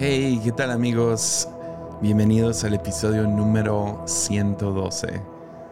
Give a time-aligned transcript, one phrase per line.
[0.00, 1.48] Hey, ¿qué tal amigos?
[2.00, 5.20] Bienvenidos al episodio número 112.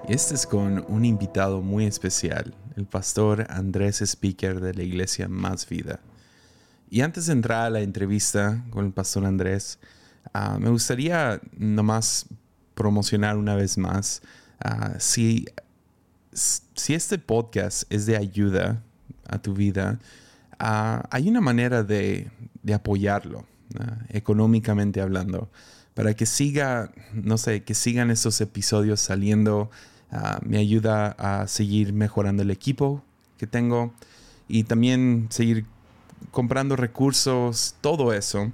[0.08, 5.68] Este es con un invitado muy especial, el pastor Andrés Speaker de la iglesia Más
[5.68, 6.00] Vida.
[6.90, 9.78] Y antes de entrar a la entrevista con el pastor Andrés,
[10.34, 12.26] ah, me gustaría nomás
[12.74, 14.22] promocionar una vez más,
[14.58, 15.46] ah, si,
[16.32, 18.82] si este podcast es de ayuda
[19.28, 20.00] a tu vida,
[20.58, 22.28] ah, hay una manera de,
[22.64, 23.44] de apoyarlo
[24.08, 25.50] económicamente hablando,
[25.94, 29.70] para que siga, no sé, que sigan esos episodios saliendo.
[30.10, 33.02] Ah, me ayuda a seguir mejorando el equipo
[33.38, 33.92] que tengo
[34.46, 35.66] y también seguir
[36.30, 38.52] comprando recursos, todo eso.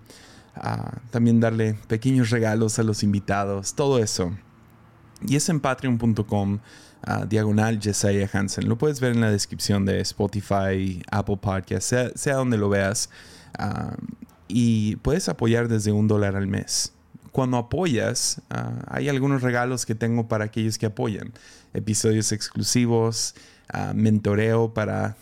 [0.55, 4.33] Ah, también darle pequeños regalos a los invitados, todo eso.
[5.27, 6.60] Y es en patreon.com
[7.02, 8.69] ah, diagonal Jesiah Hansen.
[8.69, 13.09] Lo puedes ver en la descripción de Spotify, Apple Podcast, sea, sea donde lo veas
[14.48, 16.93] y puedes apoyar desde un dólar al mes.
[17.32, 21.32] Cuando apoyas, ah, hay algunos regalos que tengo para aquellos que apoyan.
[21.73, 23.34] Episodios exclusivos,
[23.73, 25.16] ah, mentoreo para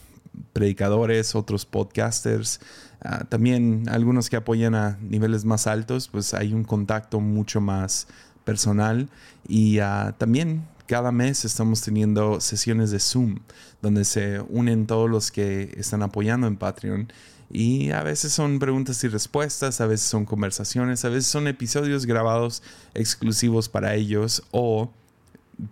[0.53, 2.61] predicadores, otros podcasters.
[3.01, 8.09] Ah, también algunos que apoyan a niveles más altos, pues hay un contacto mucho más
[8.45, 9.09] personal.
[9.47, 9.79] Y
[10.19, 13.37] también cada mes estamos teniendo sesiones de Zoom,
[13.81, 17.13] donde se unen todos los que están apoyando en Patreon
[17.51, 22.07] y a veces son preguntas y respuestas, a veces son conversaciones, a veces son episodios
[22.07, 22.63] grabados
[22.95, 24.93] exclusivos para ellos o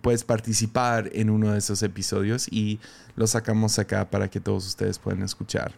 [0.01, 2.79] puedes participar en uno de esos episodios y
[3.15, 5.73] lo sacamos acá para que todos ustedes puedan escuchar.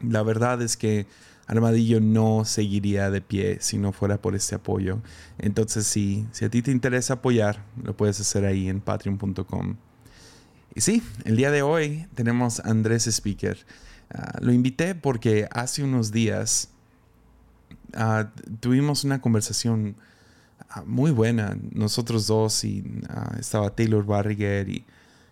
[0.00, 1.06] La verdad es que
[1.46, 4.98] Armadillo no seguiría de pie si no fuera por este apoyo.
[5.38, 9.76] Entonces, si, si a ti te interesa apoyar, lo puedes hacer ahí en patreon.com.
[10.74, 13.56] Y sí, el día de hoy tenemos a Andrés Speaker.
[14.10, 16.70] Ah, lo invité porque hace unos días
[17.94, 18.30] ah,
[18.60, 19.96] tuvimos una conversación
[20.70, 22.84] ah, muy buena, nosotros dos, y
[23.38, 24.84] estaba Taylor Barriger y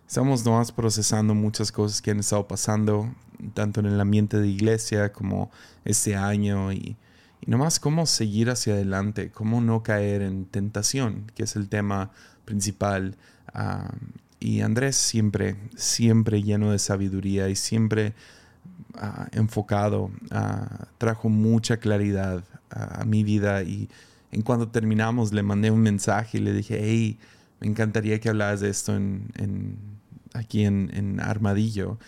[0.07, 3.15] estamos nomás procesando muchas cosas que han estado pasando,
[3.55, 5.51] tanto en el ambiente de iglesia como
[5.85, 6.97] este año, y,
[7.41, 12.11] y nomás cómo seguir hacia adelante, cómo no caer en tentación, que es el tema
[12.45, 13.17] principal.
[14.41, 18.15] y Andrés siempre, siempre lleno de sabiduría y siempre
[19.33, 20.11] enfocado,
[20.99, 23.89] trajo mucha claridad a, mi vida y
[24.31, 27.19] en cuanto terminamos le mandé un mensaje y le dije, hey,
[27.61, 29.77] me encantaría que hablaras de esto en,
[30.35, 31.99] aquí en, Armadillo.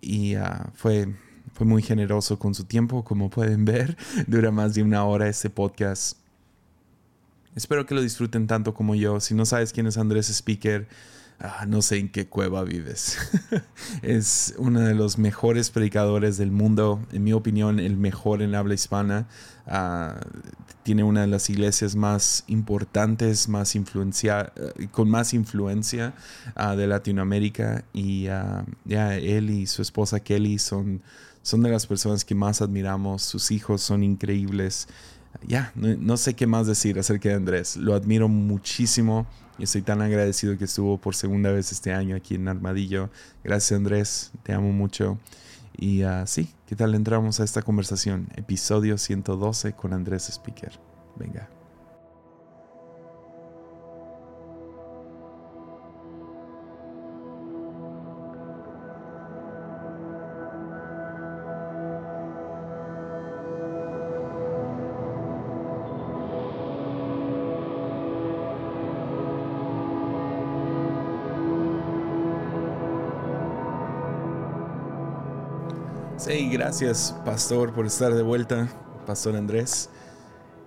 [0.00, 1.14] Y ah, fue,
[1.52, 3.96] fue muy generoso con su tiempo, como pueden ver,
[4.26, 6.18] dura más de una hora este podcast.
[7.54, 9.20] Espero que lo disfruten tanto como yo.
[9.20, 10.88] Si no sabes quién es Andrés Speaker,
[11.40, 13.18] Ah, no sé en qué cueva vives.
[14.02, 18.74] es uno de los mejores predicadores del mundo, en mi opinión, el mejor en habla
[18.74, 19.26] hispana.
[19.66, 20.20] Ah,
[20.84, 26.14] tiene una de las iglesias más importantes, más influencia, eh, con más influencia
[26.54, 27.84] ah, de Latinoamérica.
[27.92, 28.24] Y
[28.84, 31.02] ya él y su esposa Kelly son,
[31.42, 33.22] son de las personas que más admiramos.
[33.22, 34.86] Sus hijos son increíbles.
[35.46, 37.76] Ya, no sé qué más decir acerca de Andrés.
[37.76, 39.26] Lo admiro muchísimo
[39.58, 43.10] y estoy tan agradecido que estuvo por segunda vez este año aquí en Armadillo.
[43.42, 45.18] Gracias Andrés, te amo mucho.
[45.76, 48.28] Y así, sí, ¿qué tal entramos a esta conversación?
[48.36, 50.78] Episodio 112 con Andrés Speaker.
[51.16, 51.48] Venga.
[76.54, 78.68] Gracias, Pastor, por estar de vuelta,
[79.08, 79.90] Pastor Andrés.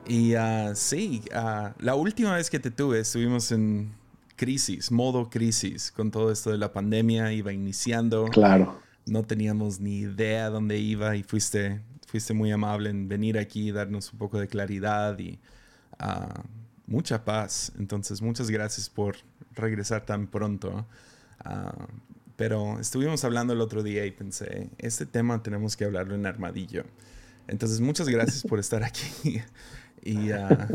[0.06, 3.94] Y uh, sí, uh, la última vez que te tuve estuvimos en
[4.36, 8.26] crisis, modo crisis, con todo esto de la pandemia, iba iniciando.
[8.26, 8.82] Claro.
[9.06, 14.12] No teníamos ni idea dónde iba y fuiste, fuiste muy amable en venir aquí, darnos
[14.12, 15.40] un poco de claridad y
[16.04, 16.42] uh,
[16.86, 17.72] mucha paz.
[17.80, 19.16] Entonces, muchas gracias por
[19.54, 20.86] regresar tan pronto.
[22.38, 26.84] Pero estuvimos hablando el otro día y pensé, este tema tenemos que hablarlo en armadillo.
[27.48, 29.42] Entonces, muchas gracias por estar aquí.
[30.04, 30.70] Y ah,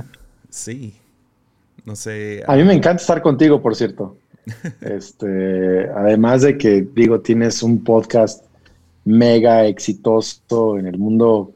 [0.50, 0.94] sí,
[1.86, 2.42] no sé.
[2.46, 4.18] A mí me encanta estar contigo, por cierto.
[4.82, 8.44] Este, además de que, digo, tienes un podcast
[9.04, 11.54] mega exitoso en el mundo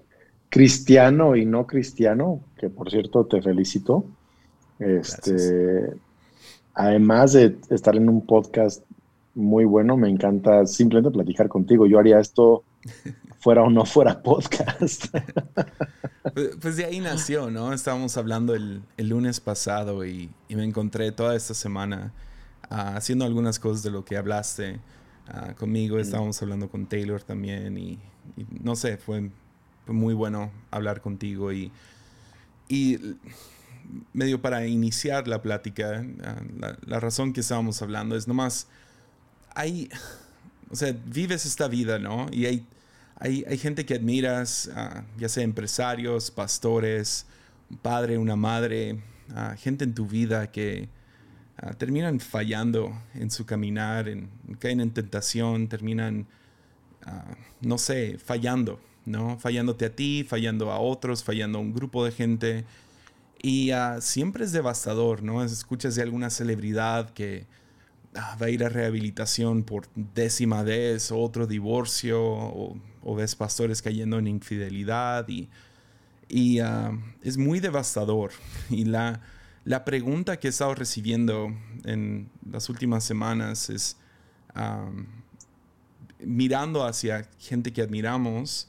[0.48, 4.06] cristiano y no cristiano, que por cierto te felicito.
[4.78, 5.90] Este,
[6.72, 8.82] además de estar en un podcast
[9.36, 11.86] muy bueno, me encanta simplemente platicar contigo.
[11.86, 12.64] Yo haría esto
[13.38, 15.06] fuera o no fuera podcast.
[16.34, 17.72] Pues, pues, de ahí nació, ¿no?
[17.72, 22.12] Estábamos hablando el, lunes pasado y, me encontré toda esta semana
[22.70, 24.80] ah, haciendo algunas cosas de lo que hablaste
[25.28, 25.98] ah, conmigo.
[25.98, 27.98] Estábamos hablando con Taylor también y,
[28.62, 29.30] no sé, fue,
[29.86, 31.70] muy bueno hablar contigo y,
[32.68, 32.98] y
[34.12, 38.66] medio para iniciar la plática, ah, la, la razón que estábamos hablando es nomás,
[39.56, 39.88] hay,
[40.70, 42.28] o sea, vives esta vida, ¿no?
[42.30, 42.66] Y hay
[43.18, 47.26] hay, gente que admiras, ah, ya sea empresarios, pastores,
[47.70, 49.00] un padre, una madre,
[49.34, 50.88] ah, gente en tu vida que
[51.56, 56.26] ah, terminan fallando en su caminar, en, caen en tentación, terminan,
[57.60, 59.38] no sé, fallando, ¿no?
[59.38, 62.64] Fallándote a ti, fallando a otros, fallando a un grupo de gente.
[63.40, 63.70] Y
[64.00, 65.44] siempre es devastador, ¿no?
[65.44, 67.46] Escuchas de alguna celebridad que
[68.16, 72.76] va a ir a rehabilitación por décima vez, otro divorcio, o
[73.08, 75.48] o ves pastores cayendo en infidelidad y,
[76.28, 76.90] y ah,
[77.22, 78.32] es muy devastador.
[78.68, 79.20] Y la,
[79.64, 83.96] la, pregunta que he estado recibiendo en las últimas semanas es,
[86.18, 88.68] mirando hacia gente que admiramos,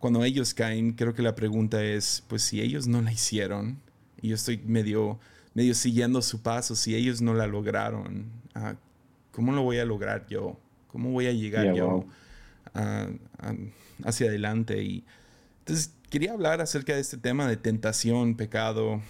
[0.00, 3.78] cuando ellos caen, creo que la pregunta es, pues si ellos no la hicieron,
[4.20, 5.20] y yo estoy medio,
[5.54, 8.74] medio siguiendo su paso, si ellos no la lograron, ah,
[9.32, 10.58] ¿cómo lo voy a lograr yo?
[10.88, 12.06] ¿Cómo voy a llegar yo?
[14.04, 14.82] hacia adelante.
[14.82, 15.04] Y
[15.60, 19.00] entonces quería hablar acerca de este tema de tentación, pecado, uh,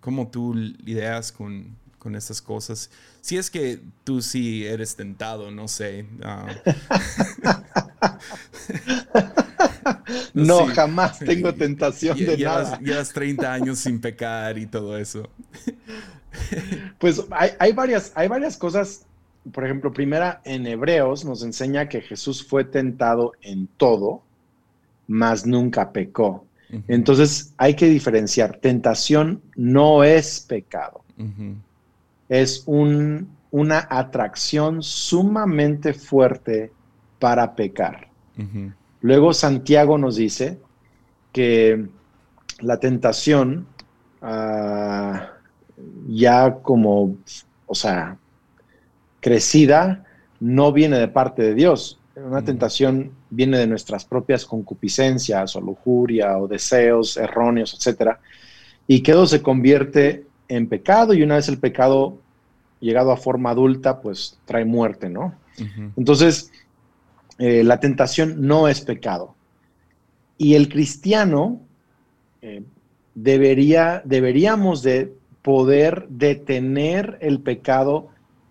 [0.00, 2.90] cómo tú lidias con, con estas cosas.
[3.20, 6.06] Si es que tú sí eres tentado, no sé.
[10.34, 12.78] no, jamás tengo tentación de nada.
[12.78, 15.28] Llevas 30 años sin pecar y todo eso.
[16.98, 19.06] pues hay, hay, varias, hay varias cosas
[19.52, 24.22] por ejemplo, primera en Hebreos nos enseña que Jesús fue tentado en todo,
[25.06, 26.44] mas nunca pecó.
[26.88, 28.58] Entonces hay que diferenciar.
[28.58, 31.04] Tentación no es pecado.
[32.28, 36.72] Es una atracción sumamente fuerte
[37.20, 38.08] para pecar.
[39.00, 40.58] Luego Santiago nos dice
[41.32, 41.86] que
[42.60, 43.68] la tentación,
[44.22, 45.35] ah,
[46.08, 47.16] ya como,
[47.66, 48.18] o sea,
[49.20, 50.04] crecida
[50.40, 51.98] no viene de parte de Dios.
[52.14, 58.12] Una tentación viene de nuestras propias concupiscencias o lujuria o deseos erróneos, etc.
[58.86, 62.18] Y que eso se convierte en pecado y una vez el pecado
[62.80, 65.34] llegado a forma adulta, pues trae muerte, ¿no?
[65.96, 66.52] Entonces,
[67.38, 69.34] eh, la tentación no es pecado.
[70.38, 71.60] Y el cristiano
[72.42, 72.62] eh,
[73.14, 75.14] debería, deberíamos de
[75.46, 78.08] poder detener el pecado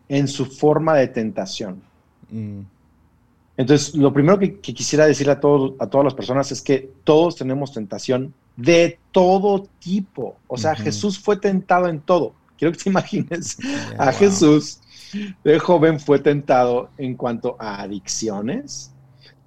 [0.07, 1.81] en su forma de tentación.
[2.31, 2.61] Mm.
[3.57, 7.35] Entonces, lo primero que, quisiera decirle a, todos, a todas las personas es que todos
[7.35, 10.37] tenemos tentación de todo tipo.
[10.47, 12.31] O sea, Jesús fue tentado en todo.
[12.57, 13.57] Quiero que te imagines
[13.97, 14.79] a Jesús
[15.43, 18.93] de joven fue tentado en cuanto a adicciones,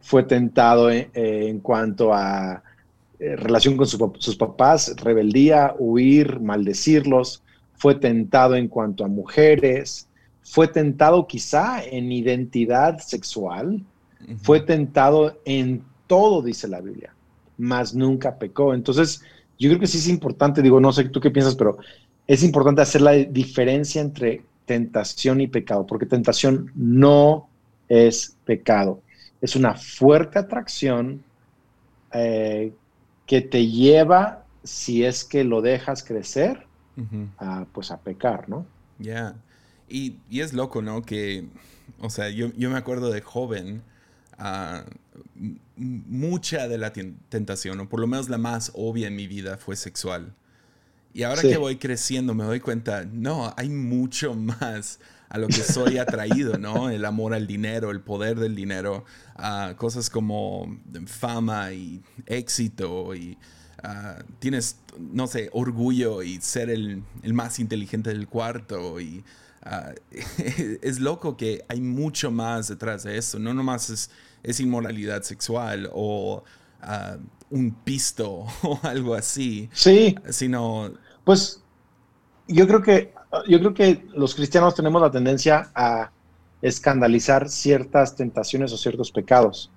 [0.02, 2.62] fue tentado en, cuanto a
[3.20, 7.42] eh, relación con sus papás, rebeldía, huir, maldecirlos,
[7.74, 10.08] fue tentado en cuanto a mujeres,
[10.42, 13.84] fue tentado quizá en identidad sexual,
[14.42, 17.14] fue tentado en todo, dice la Biblia,
[17.56, 18.74] mas nunca pecó.
[18.74, 19.22] Entonces,
[19.58, 21.78] yo creo que sí es importante, digo, no sé tú qué piensas, pero
[22.26, 27.48] es importante hacer la diferencia entre tentación y pecado, porque tentación no
[27.88, 29.02] es pecado,
[29.40, 31.22] es una fuerte atracción
[32.12, 32.72] eh,
[33.28, 36.66] que te lleva, si es que lo dejas crecer,
[37.36, 38.66] a, pues a pecar, ¿no?
[38.98, 39.36] Ya.
[39.88, 41.02] Y, es loco, ¿no?
[41.02, 41.46] Que,
[42.00, 43.82] o sea, yo, me acuerdo de joven,
[44.38, 44.80] uh,
[45.76, 49.76] mucha de la tentación, o por lo menos la más obvia en mi vida, fue
[49.76, 50.34] sexual.
[51.12, 55.54] Y ahora que voy creciendo me doy cuenta, no, hay mucho más a lo que
[55.54, 56.90] soy atraído, ¿no?
[56.90, 59.04] El amor al dinero, el poder del dinero,
[59.38, 63.36] uh, cosas como fama y éxito y
[63.84, 69.24] uh, tienes, no sé, orgullo y ser el, el, más inteligente del cuarto y
[70.82, 73.38] es loco que hay mucho más detrás de eso.
[73.38, 74.10] No nomás es,
[74.42, 76.42] es inmoralidad sexual o
[77.50, 79.68] un pisto o algo así.
[79.72, 80.16] Sí.
[80.30, 80.92] Sino.
[81.24, 81.62] Pues
[82.46, 83.12] yo creo que
[83.46, 86.10] yo creo que los cristianos tenemos la tendencia a
[86.62, 89.70] escandalizar ciertas tentaciones o ciertos pecados.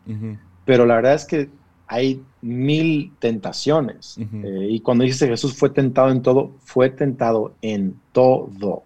[0.66, 1.50] Pero la verdad es que
[1.88, 4.18] hay mil tentaciones.
[4.18, 8.84] Eh, y cuando dice Jesús fue tentado en todo, fue tentado en todo.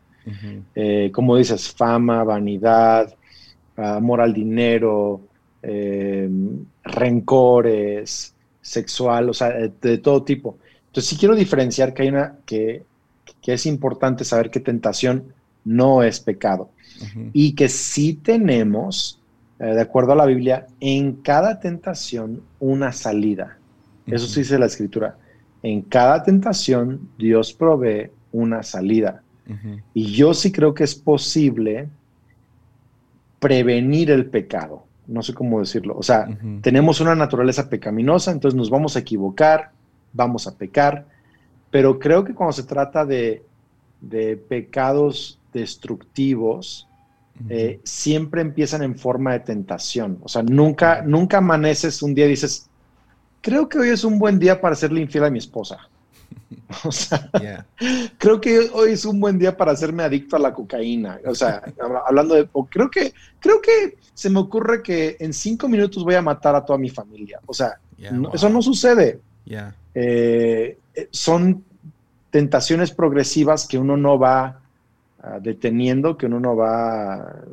[0.74, 3.14] Eh, como dices, fama, vanidad,
[3.76, 5.22] amor al dinero,
[5.62, 6.28] eh,
[6.84, 10.58] rencores, sexual, o sea, de, todo tipo.
[10.88, 12.84] Entonces sí quiero diferenciar que hay una que,
[13.54, 15.34] es importante saber que tentación
[15.64, 16.70] no es pecado
[17.34, 19.20] y que sí tenemos,
[19.60, 23.58] eh, de acuerdo a la Biblia, en cada tentación una salida.
[24.08, 25.18] Eso sí dice la escritura.
[25.64, 29.22] En cada tentación Dios provee una salida.
[29.94, 31.88] Y yo sí creo que es posible
[33.40, 34.86] prevenir el pecado.
[35.08, 35.96] No sé cómo decirlo.
[35.98, 36.28] O sea,
[36.62, 39.72] tenemos una naturaleza pecaminosa, entonces nos vamos a equivocar,
[40.14, 41.06] vamos a pecar,
[41.76, 43.44] pero creo que cuando se trata de,
[44.48, 46.88] pecados destructivos,
[47.50, 50.20] eh, siempre empiezan en forma de tentación.
[50.24, 52.70] O sea, nunca, nunca amaneces un día y dices,
[53.42, 55.78] creo que hoy es un buen día para serle infiel a mi esposa.
[56.86, 57.30] O sea,
[58.18, 61.20] creo que hoy es un buen día para hacerme adicto a la cocaína.
[61.26, 61.62] O sea,
[62.08, 66.22] hablando de, creo que, creo que se me ocurre que en cinco minutos voy a
[66.22, 67.42] matar a toda mi familia.
[67.46, 67.80] O sea,
[68.34, 69.20] eso no sucede.
[69.96, 70.78] Eh,
[71.10, 71.64] son
[72.30, 74.60] tentaciones progresivas que uno no va
[75.24, 77.44] ah, deteniendo, que uno no va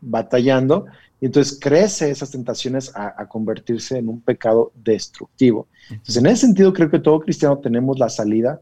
[0.00, 0.86] batallando,
[1.20, 5.66] y entonces crece esas tentaciones a, convertirse en un pecado destructivo.
[5.90, 8.60] Entonces, en ese sentido, creo que todo cristiano tenemos la salida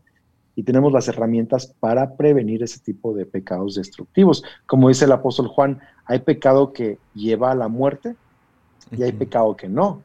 [0.56, 4.42] y tenemos las herramientas para prevenir ese tipo de pecados destructivos.
[4.66, 8.14] Como dice el apóstol Juan, hay pecado que lleva a la muerte
[8.90, 10.02] y hay pecado que no.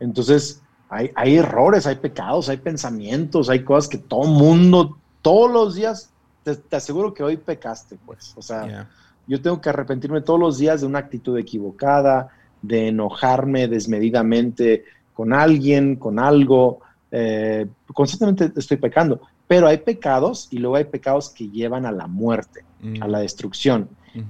[0.00, 6.10] Entonces, hay, errores, hay pecados, hay pensamientos, hay cosas que todo mundo, todos los días,
[6.42, 8.34] te, aseguro que hoy pecaste, pues.
[8.36, 8.88] O sea,
[9.26, 12.28] yo tengo que arrepentirme todos los días de una actitud equivocada,
[12.62, 16.80] de enojarme desmedidamente con alguien, con algo.
[17.10, 22.06] Eh, constantemente estoy pecando, pero hay pecados y luego hay pecados que llevan a la
[22.06, 22.64] muerte,
[23.00, 23.22] a la mm.
[23.22, 23.88] destrucción.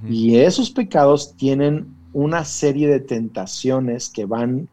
[0.09, 4.67] Y esos pecados tienen una serie de tentaciones que van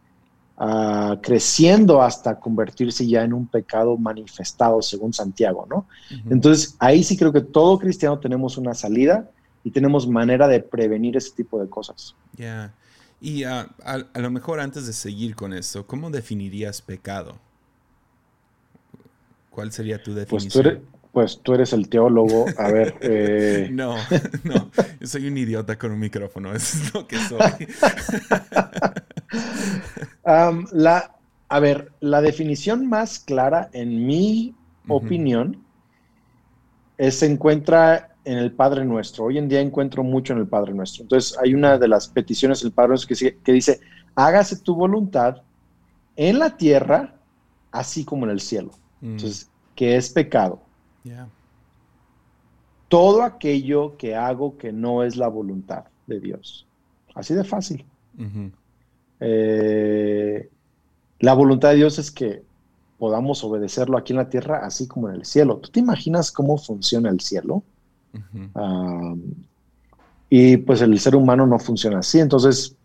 [0.56, 5.86] ah, creciendo hasta convertirse ya en un pecado manifestado, según Santiago, ¿no?
[6.30, 9.28] Entonces, ahí sí creo que todo cristiano tenemos una salida
[9.64, 12.14] y tenemos manera de prevenir ese tipo de cosas.
[12.36, 12.74] Ya.
[13.20, 17.38] Y ah, a, lo mejor antes de seguir con esto, ¿cómo definirías pecado?
[19.50, 20.50] ¿Cuál sería tu definición?
[20.50, 20.80] Pues tú eres,
[21.12, 22.46] pues tú eres el teólogo.
[22.58, 22.96] A ver.
[23.02, 23.68] Eh...
[23.70, 23.94] no,
[24.44, 24.70] no.
[25.00, 26.52] Yo soy un idiota con un micrófono.
[26.54, 27.68] Eso es lo que soy.
[30.24, 31.14] La,
[31.48, 34.54] a ver, la definición más clara, en mi
[34.88, 35.62] opinión,
[36.98, 39.24] es, se encuentra en el Padre Nuestro.
[39.24, 41.02] Hoy en día encuentro mucho en el Padre Nuestro.
[41.02, 43.80] Entonces hay una de las peticiones del Padre Nuestro que, dice,
[44.14, 45.42] hágase tu voluntad
[46.16, 47.14] en la tierra,
[47.70, 48.70] así como en el cielo.
[49.00, 49.12] Mm.
[49.12, 50.60] Entonces, ¿qué es pecado?
[52.88, 56.66] Todo aquello que hago que no es la voluntad de Dios.
[57.14, 57.84] Así de fácil.
[59.22, 60.48] Eh,
[61.20, 62.42] la voluntad de Dios es que
[62.98, 65.58] podamos obedecerlo aquí en la tierra, así como en el cielo.
[65.58, 67.62] ¿Tú te imaginas cómo funciona el cielo?
[70.28, 72.18] y pues el ser humano no funciona así.
[72.18, 72.76] Entonces,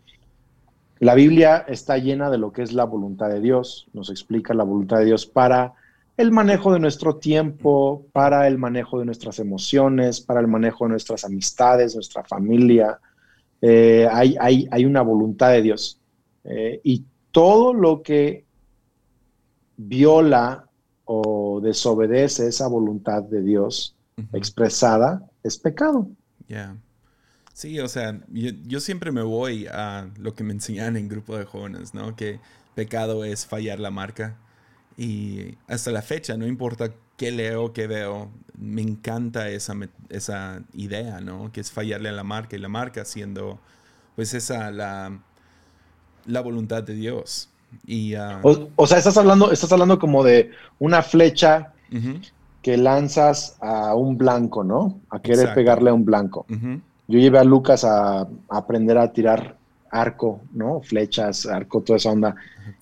[1.00, 3.88] la Biblia está llena de lo que es la voluntad de Dios.
[3.94, 5.74] Nos explica la voluntad de Dios para
[6.18, 10.92] el manejo de nuestro tiempo, para el manejo de nuestras emociones, para el manejo de
[10.92, 13.00] nuestras amistades, nuestra familia.
[13.62, 14.36] Eh, hay,
[14.72, 16.00] hay, una voluntad de Dios.
[16.48, 18.46] Eh, y todo lo que
[19.76, 20.68] viola
[21.06, 23.96] o desobedece esa voluntad de Dios
[24.34, 26.10] expresada es pecado.
[26.48, 26.76] Ya.
[27.54, 31.46] Sí, o sea, yo, siempre me voy a lo que me enseñan en grupo de
[31.46, 32.16] jóvenes, ¿no?
[32.16, 32.40] Que
[32.76, 34.38] pecado es fallar la marca.
[34.96, 39.74] Y hasta la fecha, no importa qué leo, qué veo, me encanta esa,
[40.10, 41.52] esa idea, ¿no?
[41.52, 43.60] Que es fallarle a la marca y la marca siendo,
[44.16, 45.20] pues, esa, la,
[46.28, 47.50] la voluntad de Dios.
[47.86, 51.74] Y, ah, o, sea, estás hablando, estás hablando como de una flecha
[52.62, 55.00] que lanzas a un blanco, ¿no?
[55.10, 56.46] A querer pegarle a un blanco.
[57.08, 59.56] Yo llevé a Lucas a, aprender a tirar
[59.90, 60.82] arco, ¿no?
[60.82, 62.36] Flechas, arco, toda esa onda.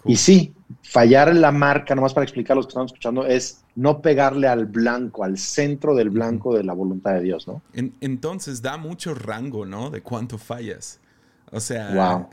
[0.03, 3.63] Y sí, fallar en la marca, nomás para explicar a los que están escuchando, es
[3.75, 7.61] no pegarle al blanco, al centro del blanco de la voluntad de Dios, ¿no?
[8.01, 9.89] entonces da mucho rango, ¿no?
[9.89, 10.99] De cuánto fallas.
[11.51, 12.25] O sea, eh,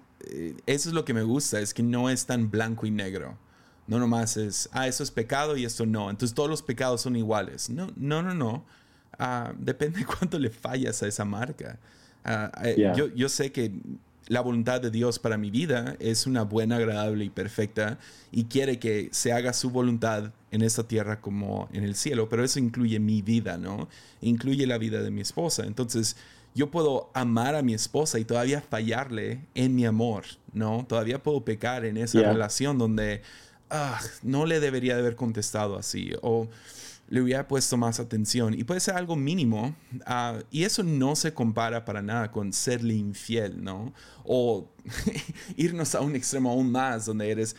[0.66, 3.38] eso es lo que me gusta, es que no es tan blanco y negro.
[3.86, 6.08] No nomás es, ah, eso es pecado y esto no.
[6.10, 7.68] Entonces todos los pecados son iguales.
[7.68, 8.64] No, no, no, no.
[9.18, 11.78] Ah, depende de cuánto le fallas a esa marca.
[12.24, 13.72] Ah, eh, yo, yo sé que
[14.28, 17.98] la voluntad de Dios para mi vida es una buena, agradable y perfecta
[18.30, 22.44] y quiere que se haga su voluntad en esta tierra como en el cielo, pero
[22.44, 23.88] eso incluye mi vida, ¿no?
[24.20, 25.64] Incluye la vida de mi esposa.
[25.64, 26.16] Entonces,
[26.54, 30.84] yo puedo amar a mi esposa y todavía fallarle en mi amor, ¿no?
[30.86, 33.22] Todavía puedo pecar en esa relación donde
[33.70, 36.48] ah, no le debería de haber contestado así o
[37.08, 38.54] le hubiera puesto más atención.
[38.54, 39.74] Y puede ser algo mínimo.
[40.06, 43.92] Ah, y eso no se compara para nada con serle infiel, ¿no?
[44.24, 44.68] O
[45.56, 47.54] irnos a un extremo aún más, donde eres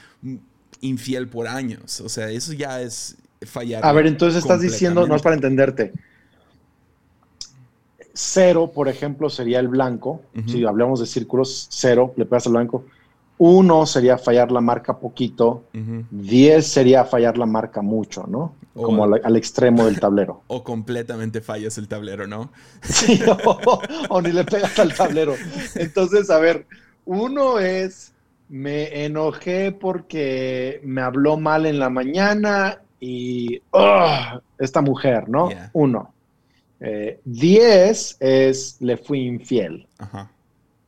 [0.82, 2.02] infiel por años.
[2.02, 3.86] O sea, eso ya es fallar.
[3.86, 5.94] A ver, entonces estás diciendo, no es para entenderte.
[8.13, 10.22] Cero, por ejemplo, sería el blanco.
[10.46, 12.86] Si hablamos de círculos, cero, le pegas al blanco.
[13.39, 15.63] Uno sería fallar la marca poquito.
[16.12, 18.53] Diez sería fallar la marca mucho, ¿no?
[18.75, 20.43] Como al, extremo del tablero.
[20.48, 22.51] O completamente fallas el tablero, ¿no?
[22.84, 23.20] Sí,
[24.10, 25.36] o, ni le pegas al tablero.
[25.75, 26.67] Entonces, a ver,
[27.05, 28.13] uno es,
[28.50, 33.62] me enojé porque me habló mal en la mañana y
[34.60, 35.50] esta mujer, ¿no?
[35.74, 36.12] Uno.
[36.86, 39.88] Eh, diez es, le fui infiel.
[39.98, 40.30] Ajá.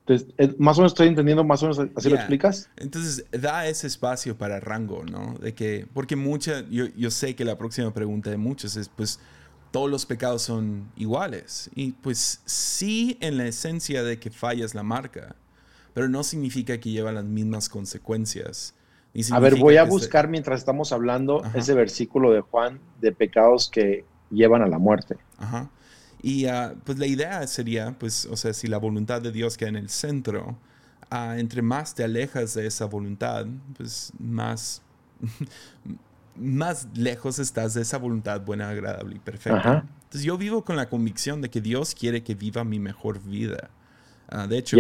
[0.02, 2.70] Entonces, eh, más o menos estoy entendiendo, más o menos así lo explicas.
[2.76, 5.36] Entonces, da ese espacio para rango, ¿no?
[5.40, 9.20] De que, porque mucha, yo, yo, sé que la próxima pregunta de muchos es, pues,
[9.72, 11.70] todos los pecados son iguales.
[11.76, 15.36] Y pues sí, en la esencia de que fallas la marca,
[15.94, 18.76] pero no significa que lleva las mismas consecuencias.
[19.32, 24.06] A ver, voy a buscar mientras estamos hablando ese versículo de Juan de pecados que
[24.30, 25.18] llevan a la muerte.
[25.38, 25.70] Ajá.
[26.26, 29.70] Y ah, pues la idea sería, pues, o sea, si la voluntad de Dios queda
[29.70, 30.58] en el centro,
[31.12, 33.46] uh, entre más te alejas de esa voluntad,
[33.78, 34.82] pues más,
[36.36, 39.86] más lejos estás de esa voluntad buena, agradable y perfecta.
[40.06, 43.70] Entonces yo vivo con la convicción de que Dios quiere que viva mi mejor vida.
[44.32, 44.78] Uh, de hecho,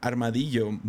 [0.00, 0.80] Armadillo,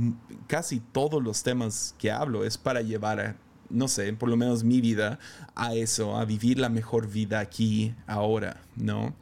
[0.47, 3.35] casi todos los temas que hablo es para llevar a,
[3.69, 5.19] no sé, por lo menos mi vida
[5.53, 9.13] a eso, a vivir la mejor vida aquí, ahora, ¿no?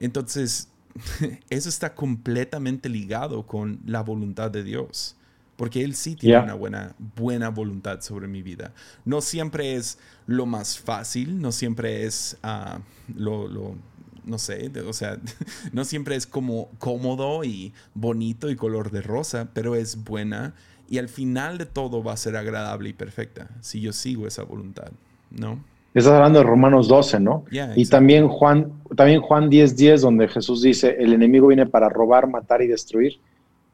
[0.00, 0.68] Entonces,
[1.50, 5.16] eso está completamente ligado con la voluntad de Dios.
[5.56, 8.72] Porque Él sí tiene una buena, buena voluntad sobre mi vida.
[9.04, 12.80] No siempre es lo más fácil, no siempre es ah,
[13.14, 13.76] lo, lo,
[14.24, 15.18] no sé, o sea,
[15.72, 20.54] no siempre es como cómodo y bonito y color de rosa, pero es buena
[20.88, 24.42] y al final de todo va a ser agradable y perfecta si yo sigo esa
[24.42, 24.92] voluntad,
[25.30, 25.62] ¿no?
[25.92, 27.44] Estás hablando de Romanos 12, ¿no?
[27.50, 32.28] y también Juan, también Juan 10, 10, donde Jesús dice, el enemigo viene para robar,
[32.28, 33.18] matar y destruir.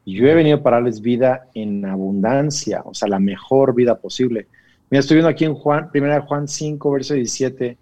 [0.03, 4.47] Y yo he venido para darles vida en abundancia, o sea, la mejor vida posible.
[4.89, 7.77] Mira, estoy viendo aquí en Juan, primera Juan 5, verso 17,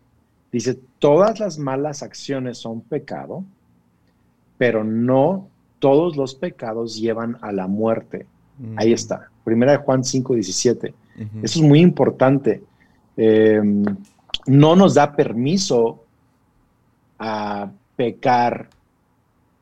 [0.52, 3.46] dice, todas las malas acciones son pecado,
[4.58, 5.48] pero no
[5.80, 8.26] todos los pecados llevan a la muerte.
[8.76, 8.94] Ahí mm.
[8.94, 10.94] está, primera Juan 5, 17.
[11.44, 12.64] Eso es muy importante.
[13.16, 13.62] Eh,
[14.46, 16.04] no nos da permiso
[17.20, 18.70] a pecar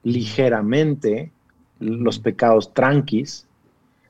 [0.03, 1.31] ligeramente
[1.79, 3.47] los pecados tranquis.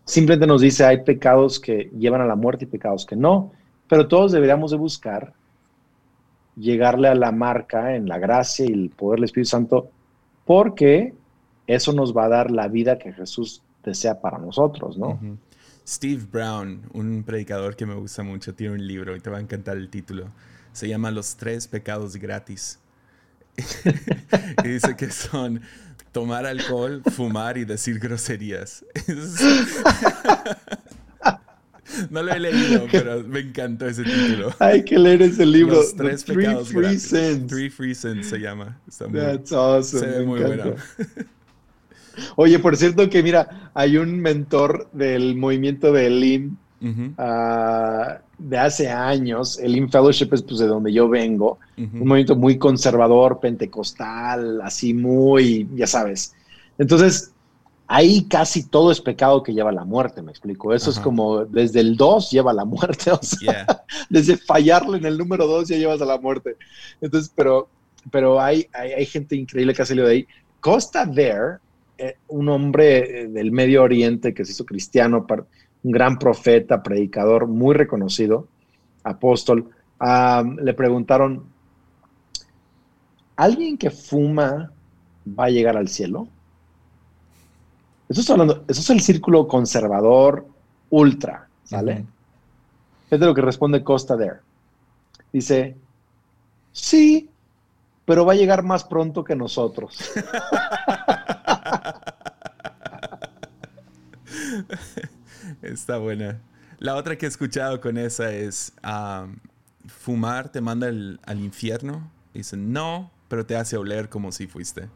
[0.06, 3.52] Simplemente nos dice hay pecados que llevan a la muerte y pecados que no,
[3.88, 5.34] pero todos deberíamos de buscar
[6.56, 9.90] llegarle a la marca en la gracia y el poder del Espíritu Santo,
[10.46, 11.14] porque
[11.66, 15.20] eso nos va a dar la vida que Jesús desea para nosotros, ¿no?
[15.86, 19.42] Steve Brown, un predicador que me gusta mucho, tiene un libro y te va a
[19.42, 20.28] encantar el título
[20.74, 22.80] se llama Los Tres Pecados Gratis.
[24.64, 25.62] y dice que son
[26.12, 28.84] tomar alcohol, fumar y decir groserías.
[32.10, 34.54] no lo he leído, pero me encantó ese título.
[34.60, 35.76] Hay que leer ese libro.
[35.76, 37.04] Los tres pecados free gratis.
[37.04, 37.48] Sins.
[37.48, 38.80] Three Free Sins se llama.
[38.88, 40.00] Está muy, That's awesome.
[40.00, 40.76] Se ve muy bueno.
[42.36, 46.10] Oye, por cierto que mira, hay un mentor del movimiento de
[46.84, 47.15] Elim
[48.38, 49.58] de hace años.
[49.60, 54.93] El In Fellowship es pues, de donde yo vengo, un movimiento muy conservador, pentecostal, así
[54.93, 56.36] muy, ya sabes.
[56.78, 57.32] Entonces,
[57.88, 60.74] ahí casi todo es pecado que lleva a la muerte, me explico.
[60.74, 63.65] Eso es como desde el 2 lleva a la muerte, o sea,
[64.10, 66.58] desde fallarle en el número 2 ya llevas a la muerte.
[67.02, 67.69] Entonces, pero,
[68.12, 70.28] pero hay, hay, gente increíble que ha salido de ahí.
[70.60, 71.58] Costa There,
[71.98, 75.26] eh, un hombre eh, del Medio Oriente que se hizo cristiano,
[75.84, 78.48] un gran profeta, predicador, muy reconocido,
[79.04, 79.69] apóstol,
[80.62, 81.46] le preguntaron,
[83.36, 84.72] ¿alguien que fuma
[85.28, 86.28] va a llegar al cielo?
[88.10, 90.46] Eso es, hablando, eso es el círculo conservador
[90.89, 92.06] ultra, ¿sale?
[93.10, 94.39] Es de lo que responde Costa Dare.
[95.32, 95.76] Dice,
[96.72, 97.30] sí,
[98.06, 99.98] pero va a llegar más pronto que nosotros.
[105.63, 106.41] Está buena.
[106.80, 108.73] La otra que he escuchado con esa es
[109.88, 112.12] fumar te manda al infierno.
[112.34, 114.89] Dicen no, pero te hace oler como si fuiste.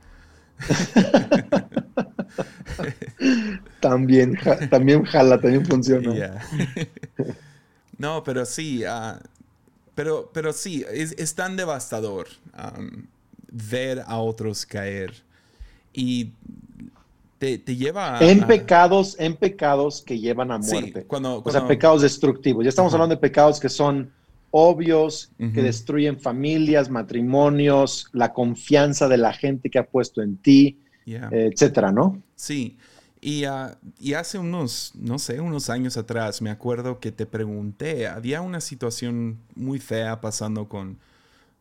[3.79, 4.37] también,
[4.69, 6.41] también jala, también funciona.
[7.97, 9.19] no, pero sí, ah,
[9.95, 12.27] pero, pero sí, es, tan devastador
[13.51, 15.23] ver a otros caer
[15.93, 16.31] y
[17.37, 21.05] te, lleva a, En pecados, en pecados que llevan a muerte.
[21.05, 22.63] cuando, o sea, pecados destructivos.
[22.63, 24.11] Ya estamos hablando de pecados que son
[24.51, 30.79] obvios, que destruyen familias, matrimonios, la confianza de la gente que ha puesto en ti,
[31.05, 32.21] etcétera, ¿no?
[32.35, 32.77] Sí.
[33.19, 38.07] Y, ah, y, hace unos, no sé, unos años atrás, me acuerdo que te pregunté,
[38.07, 40.99] había una situación muy fea pasando con,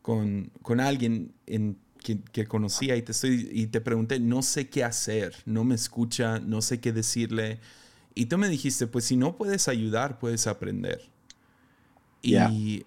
[0.03, 4.69] con, con alguien en, que, que, conocía y te, estoy, y te pregunté, no sé
[4.69, 7.59] qué hacer, no me escucha, no sé qué decirle.
[8.15, 11.01] Y tú me dijiste, pues si no puedes ayudar, puedes aprender.
[12.21, 12.85] Y,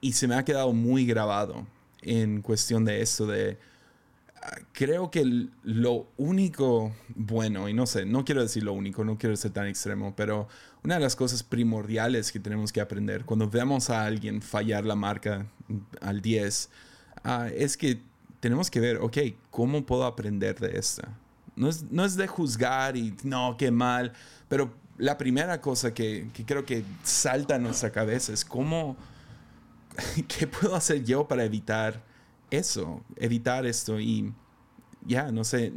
[0.00, 1.68] y se me ha quedado muy grabado
[2.02, 3.58] en cuestión de esto, de
[4.72, 9.36] creo que lo único bueno, y no sé, no quiero decir lo único, no quiero
[9.36, 10.48] ser tan extremo, pero
[10.82, 14.96] una de las cosas primordiales que tenemos que aprender cuando vemos a alguien fallar la
[14.96, 15.46] marca
[16.00, 16.70] al 10,
[17.22, 18.00] ah, es que
[18.40, 19.18] tenemos que ver, ok,
[19.50, 21.08] ¿cómo puedo aprender de esta?
[21.56, 24.12] No es, no es de juzgar y no, qué mal,
[24.48, 28.96] pero la primera cosa que, que creo que salta a nuestra cabeza es cómo,
[30.28, 32.02] ¿qué puedo hacer yo para evitar
[32.50, 34.32] eso, evitar esto y
[35.06, 35.72] ya, no sé,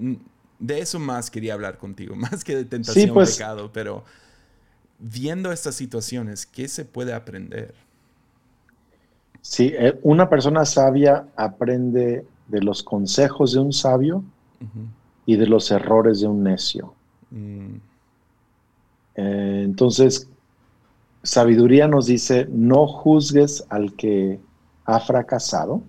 [0.59, 4.03] de eso más quería hablar contigo, más que de tentación sí, pues, pecado, pero
[4.99, 7.73] viendo estas situaciones, ¿qué se puede aprender?
[9.41, 14.23] Sí, eh, una persona sabia aprende de los consejos de un sabio
[15.25, 16.93] y de los errores de un necio.
[17.31, 17.75] Mm.
[19.15, 20.29] Eh, entonces,
[21.23, 24.39] sabiduría nos dice, no juzgues al que
[24.85, 25.81] ha fracasado,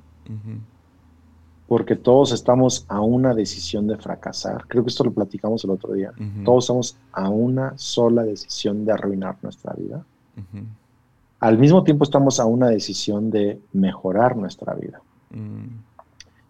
[1.67, 4.67] porque todos estamos a una decisión de fracasar.
[4.69, 6.13] Creo que esto lo platicamos el otro día.
[6.45, 10.05] Todos estamos a una sola decisión de arruinar nuestra vida.
[11.41, 15.01] Al mismo tiempo estamos a una decisión de mejorar nuestra vida.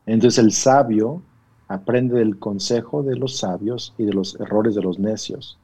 [0.07, 1.23] Entonces el sabio
[1.69, 5.59] aprende del consejo de los sabios y de los errores de los necios.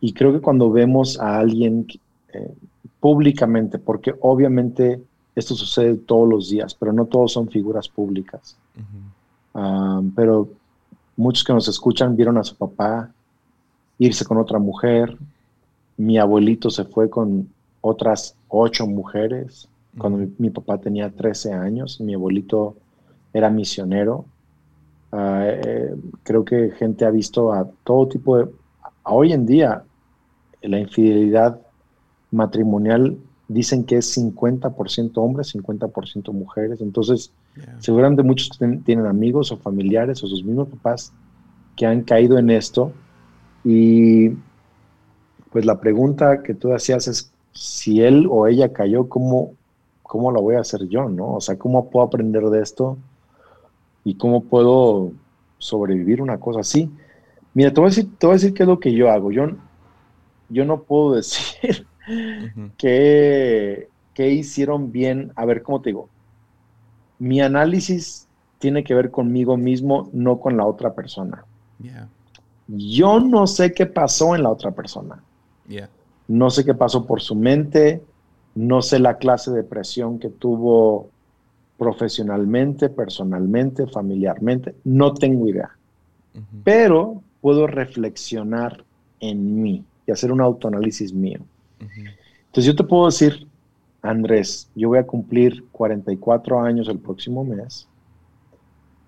[0.00, 1.86] Y creo que cuando vemos a alguien
[2.32, 2.52] eh,
[3.00, 5.02] públicamente, porque obviamente
[5.34, 8.56] esto sucede todos los días, pero no todos son figuras públicas.
[9.54, 10.48] Ah, pero
[11.16, 13.10] muchos que nos escuchan vieron a su papá
[13.98, 15.16] irse con otra mujer.
[15.96, 17.48] Mi abuelito se fue con
[17.80, 22.00] otras ocho mujeres cuando mi, papá tenía 13 años.
[22.00, 22.76] Mi abuelito
[23.38, 24.24] era misionero.
[25.12, 28.48] Ah, eh, creo que gente ha visto a todo tipo de...
[29.04, 29.84] hoy en día,
[30.62, 31.60] la infidelidad
[32.30, 33.16] matrimonial
[33.48, 36.80] dicen que es 50% hombres, 50% mujeres.
[36.80, 37.32] Entonces,
[37.78, 38.50] seguramente muchos
[38.84, 41.12] tienen amigos o familiares o sus mismos papás
[41.74, 42.92] que han caído en esto.
[43.64, 44.30] Y
[45.50, 49.54] pues la pregunta que tú hacías es, si él o ella cayó, ¿cómo,
[50.02, 51.08] cómo lo voy a hacer yo?
[51.08, 51.34] ¿no?
[51.34, 52.98] O sea, ¿cómo puedo aprender de esto?
[54.08, 55.12] ¿Y cómo puedo
[55.58, 56.90] sobrevivir una cosa así?
[57.52, 59.30] Mira, te voy a decir, te voy a decir qué es lo que yo hago.
[59.30, 59.48] Yo,
[60.48, 61.86] yo no puedo decir
[62.78, 65.30] ¿Qué, hicieron bien?
[65.36, 66.08] A ver, ¿cómo te digo?
[67.18, 68.26] Mi análisis
[68.58, 71.44] tiene que ver conmigo mismo, no con la otra persona.
[72.66, 75.22] Yo no sé qué pasó en la otra persona.
[76.28, 78.02] No sé qué pasó por su mente,
[78.54, 81.10] no sé la clase de presión que tuvo
[81.78, 85.70] profesionalmente, personalmente, familiarmente, no tengo idea.
[86.64, 88.84] Pero puedo reflexionar
[89.20, 91.40] en mí y hacer un autoanálisis mío.
[91.78, 93.46] Entonces yo te puedo decir,
[94.02, 97.86] Andrés, yo voy a cumplir 44 años el próximo mes.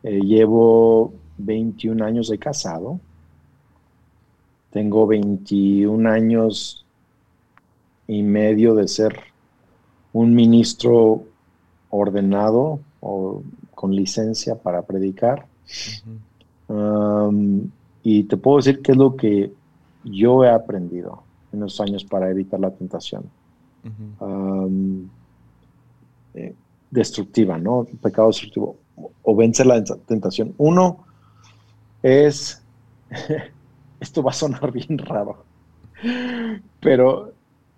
[0.03, 3.01] Eh, llevo 21 años de casado.
[4.71, 6.85] Tengo 21 años
[8.07, 9.19] y medio de ser
[10.13, 11.25] un ministro
[11.91, 13.43] ordenado o
[13.75, 15.47] con licencia para predicar.
[18.03, 19.53] y te puedo decir qué es lo que
[20.05, 21.23] yo he aprendido
[21.53, 23.25] en los años para evitar la tentación.
[26.35, 26.55] Eh,
[26.91, 27.87] destructiva, ¿no?
[28.03, 28.77] Pecado destructivo.
[29.23, 30.55] O vencer la tentación.
[30.59, 31.05] Uno
[32.03, 32.63] es,
[34.01, 35.45] esto va a sonar bien raro,
[36.81, 37.33] pero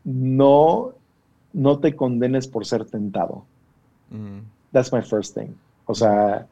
[0.04, 0.92] no,
[1.52, 3.44] no te condenes por ser tentado.
[4.12, 4.40] Mm.
[4.72, 5.54] That's my first thing.
[5.86, 6.46] O sea,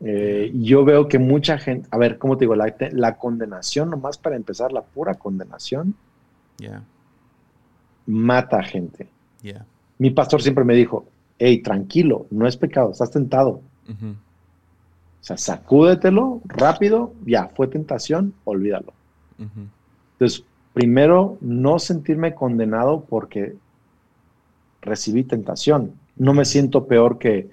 [0.00, 2.54] eh, yo veo que mucha gente, a ver, ¿cómo te digo?
[2.54, 5.94] La, condenación, nomás para empezar, la pura condenación,
[8.06, 9.08] mata a gente.
[9.98, 11.06] Mi pastor siempre me dijo,
[11.38, 13.62] hey, tranquilo, no es pecado, estás tentado.
[13.88, 18.92] O sea, sacúdetelo rápido, ya, fue tentación, olvídalo.
[19.38, 23.56] Entonces, primero, no sentirme condenado porque
[24.82, 25.92] recibí tentación.
[26.16, 27.48] No me siento peor que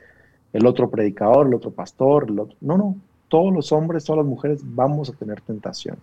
[0.53, 2.55] el otro predicador, el otro pastor, el otro.
[2.61, 2.95] No, no.
[3.27, 5.97] Todos los hombres, todas las mujeres vamos a tener tentación.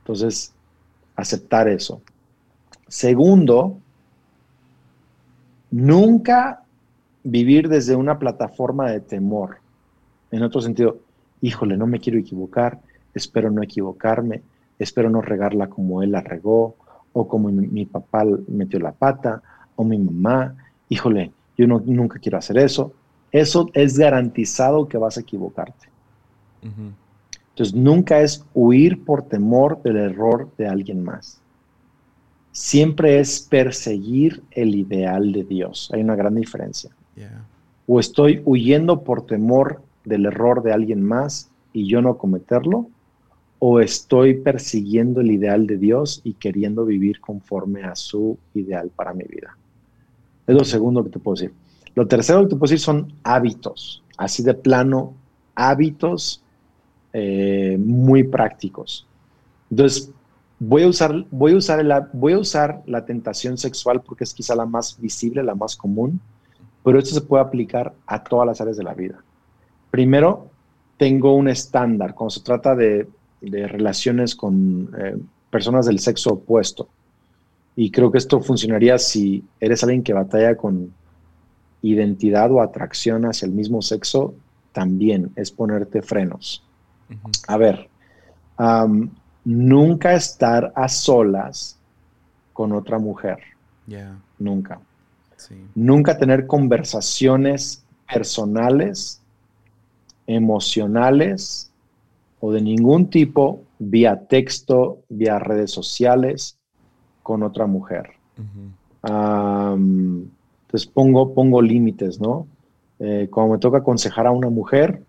[0.00, 0.52] Entonces,
[1.16, 2.00] aceptar eso.
[2.86, 3.78] Segundo,
[5.70, 6.62] nunca
[7.24, 9.58] vivir desde una plataforma de temor.
[10.30, 10.98] En otro sentido,
[11.40, 12.80] híjole, no me quiero equivocar,
[13.14, 14.42] espero no equivocarme,
[14.78, 16.76] espero no regarla como él la regó,
[17.12, 19.42] o como mi, papá metió la pata,
[19.76, 20.54] o mi mamá,
[20.88, 22.92] híjole, yo no, nunca quiero hacer eso.
[23.32, 25.88] Eso es garantizado que vas a equivocarte.
[26.62, 31.40] Entonces, nunca es huir por temor del error de alguien más.
[32.52, 35.90] Siempre es perseguir el ideal de Dios.
[35.92, 36.90] Hay una gran diferencia.
[37.86, 42.88] O estoy huyendo por temor del error de alguien más y yo no cometerlo,
[43.58, 49.12] o estoy persiguiendo el ideal de Dios y queriendo vivir conforme a su ideal para
[49.12, 49.56] mi vida.
[50.48, 51.52] Es lo segundo que te puedo decir.
[51.94, 55.12] Lo tercero que te puedo decir son hábitos, así de plano,
[55.54, 56.42] hábitos
[57.12, 59.06] eh, muy prácticos.
[59.70, 60.10] Entonces,
[60.58, 64.54] voy a, usar, voy, a usar voy a usar la tentación sexual porque es quizá
[64.56, 66.18] la más visible, la más común,
[66.82, 69.22] pero esto se puede aplicar a todas las áreas de la vida.
[69.90, 70.48] Primero,
[70.96, 73.06] tengo un estándar cuando se trata de,
[73.40, 75.16] relaciones con eh,
[75.50, 76.88] personas del sexo opuesto.
[77.80, 80.92] Y creo que esto funcionaría si eres alguien que batalla con
[81.80, 84.34] identidad o atracción hacia el mismo sexo,
[84.72, 86.64] también es ponerte frenos.
[87.46, 87.88] A ver,
[89.44, 91.78] nunca estar a solas
[92.52, 93.38] con otra mujer.
[94.40, 94.80] Nunca.
[95.76, 99.22] Nunca tener conversaciones personales,
[100.26, 101.70] emocionales
[102.40, 106.57] o de ningún tipo vía texto, vía redes sociales
[107.28, 108.12] con otra mujer.
[109.02, 112.46] entonces pongo, pongo límites, ¿no?
[112.98, 115.02] Eh, cuando me toca aconsejar a una mujer,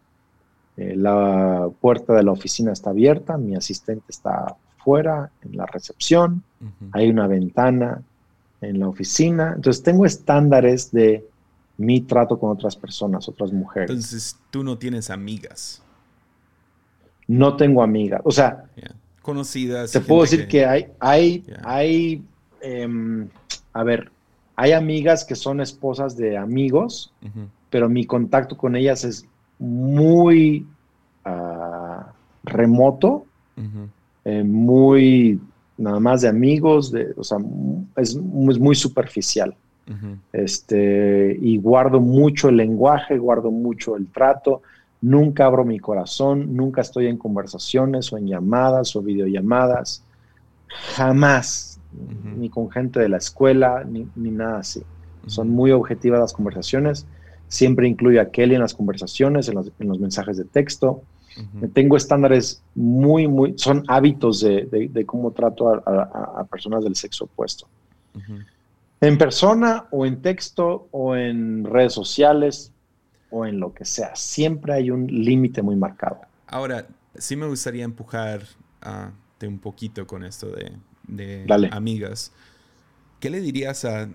[0.75, 6.43] eh, la puerta de la oficina está abierta, mi asistente está fuera en la recepción,
[6.91, 8.01] hay una ventana
[8.59, 9.53] en la oficina.
[9.55, 11.25] Entonces tengo estándares de
[11.77, 13.91] mi trato con otras personas, otras mujeres.
[13.91, 15.81] Entonces tú no tienes amigas.
[17.27, 18.19] No tengo amigas.
[18.25, 18.65] O sea,
[19.29, 19.91] conocidas.
[19.91, 22.23] Te puedo decir que, hay, hay, hay,
[22.61, 23.27] em,
[23.73, 24.11] a ver,
[24.55, 27.13] hay amigas que son esposas de amigos,
[27.69, 29.25] pero mi contacto con ellas es
[29.57, 30.65] muy
[31.25, 32.11] ah,
[32.43, 33.25] remoto,
[34.25, 35.39] eh, muy
[35.77, 37.37] nada más de amigos, de, o sea,
[37.95, 39.55] es, muy superficial.
[40.33, 44.61] este, y guardo mucho el lenguaje, guardo mucho el trato,
[45.01, 50.03] nunca abro mi corazón, nunca estoy en conversaciones o en llamadas o videollamadas,
[50.95, 51.79] jamás,
[52.37, 54.83] ni con gente de la escuela, ni, nada así.
[55.27, 57.05] Son muy objetivas las conversaciones,
[57.47, 61.01] siempre incluyo a Kelly en las conversaciones, en los mensajes de texto.
[61.73, 67.67] Tengo estándares muy, muy, son hábitos de, cómo trato a, personas del sexo opuesto.
[69.01, 72.73] En persona o en texto o en redes sociales
[73.29, 76.21] o en lo que sea, siempre hay un límite muy marcado.
[76.47, 78.43] Ahora, sí me gustaría empujar
[79.41, 80.73] un poquito con esto de,
[81.07, 82.31] de amigas.
[83.19, 84.09] ¿Qué le dirías a,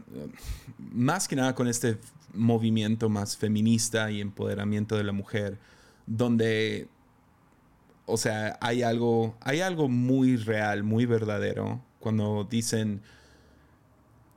[0.79, 1.99] más que nada con este
[2.33, 5.59] movimiento más feminista y empoderamiento de la mujer,
[6.07, 6.89] donde
[8.07, 13.01] o sea, hay algo, hay algo muy real, muy verdadero, cuando dicen,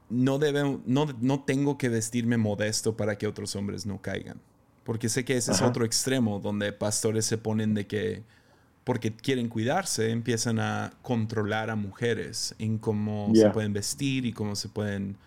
[0.10, 0.40] no,
[0.86, 4.40] no, no tengo que vestirme modesto para que otros hombres no caigan.
[4.88, 8.24] Porque sé que ese es otro extremo, donde pastores se ponen de que,
[8.86, 14.56] porque quieren cuidarse, empiezan a controlar a mujeres en cómo se pueden vestir y cómo
[14.56, 15.18] se pueden,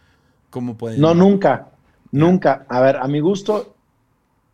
[0.48, 0.98] cómo pueden...
[0.98, 1.72] No, nunca,
[2.10, 2.64] nunca.
[2.70, 3.76] A ver, a mi gusto,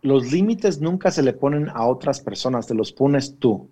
[0.03, 3.69] los límites nunca se le ponen a otras personas, te los pones tú.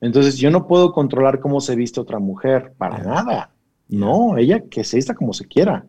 [0.00, 3.52] Entonces yo no puedo controlar cómo se viste otra mujer, para nada.
[3.88, 5.86] No, ella que se vista como se quiera.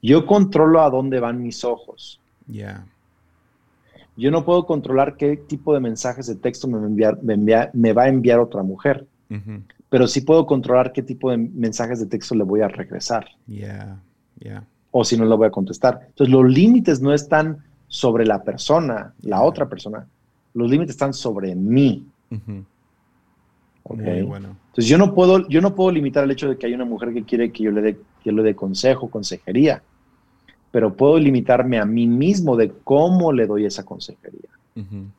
[0.00, 2.20] Yo controlo a dónde van mis ojos.
[4.16, 8.40] Yo no puedo controlar qué tipo de mensajes de texto me, me, va a enviar
[8.40, 9.06] otra mujer.
[9.88, 13.26] Pero sí puedo controlar qué tipo de mensajes de texto le voy a regresar.
[14.90, 16.00] O si no le voy a contestar.
[16.08, 20.06] Entonces los límites no están sobre la persona, la otra persona,
[20.54, 22.06] los límites están sobre mí.
[23.84, 24.56] bueno.
[24.68, 27.12] Entonces yo no puedo, yo no puedo limitar el hecho de que hay una mujer
[27.12, 29.82] que quiere que yo le dé, que le dé consejo, consejería,
[30.76, 34.50] pero puedo limitarme a mí mismo de cómo le doy esa consejería.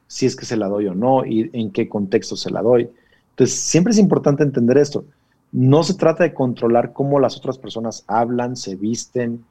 [0.05, 2.87] Si es que se la doy o no y en qué contexto se la doy.
[3.31, 5.05] Entonces, siempre es importante entender esto.
[5.51, 9.43] No se trata de controlar cómo las otras personas hablan, se visten,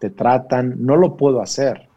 [0.00, 0.74] te tratan.
[0.80, 1.88] No lo puedo hacer,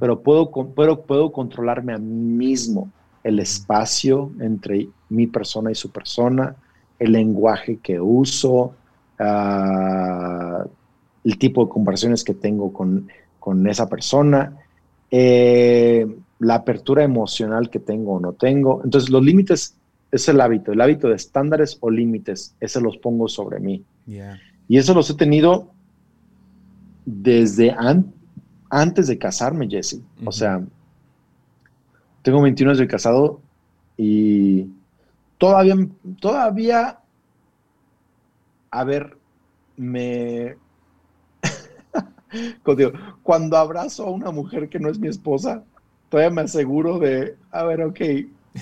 [0.00, 2.90] pero, puedo, pero puedo controlarme a mí mismo,
[3.22, 6.56] el espacio entre mi persona y su persona,
[6.98, 8.74] el lenguaje que uso,
[9.20, 10.68] uh,
[11.24, 13.08] el tipo de conversaciones que tengo con,
[13.40, 14.56] con esa persona,
[15.10, 16.06] eh,
[16.38, 18.82] la apertura emocional que tengo o no tengo.
[18.84, 19.76] Entonces, los límites
[20.10, 23.84] es el hábito, el hábito de estándares o límites, ese los pongo sobre mí.
[24.68, 25.70] Y eso los he tenido
[27.04, 27.74] desde
[28.70, 30.00] antes de casarme, Jesse.
[30.24, 30.62] O sea,
[32.22, 33.40] tengo 21 años de casado
[33.96, 34.66] y
[35.38, 35.74] todavía,
[36.20, 36.98] todavía,
[38.70, 39.16] a ver,
[39.76, 40.56] me,
[43.22, 45.64] cuando abrazo a una mujer que no es mi esposa,
[46.08, 48.00] todavía me aseguro de, a ver, ok,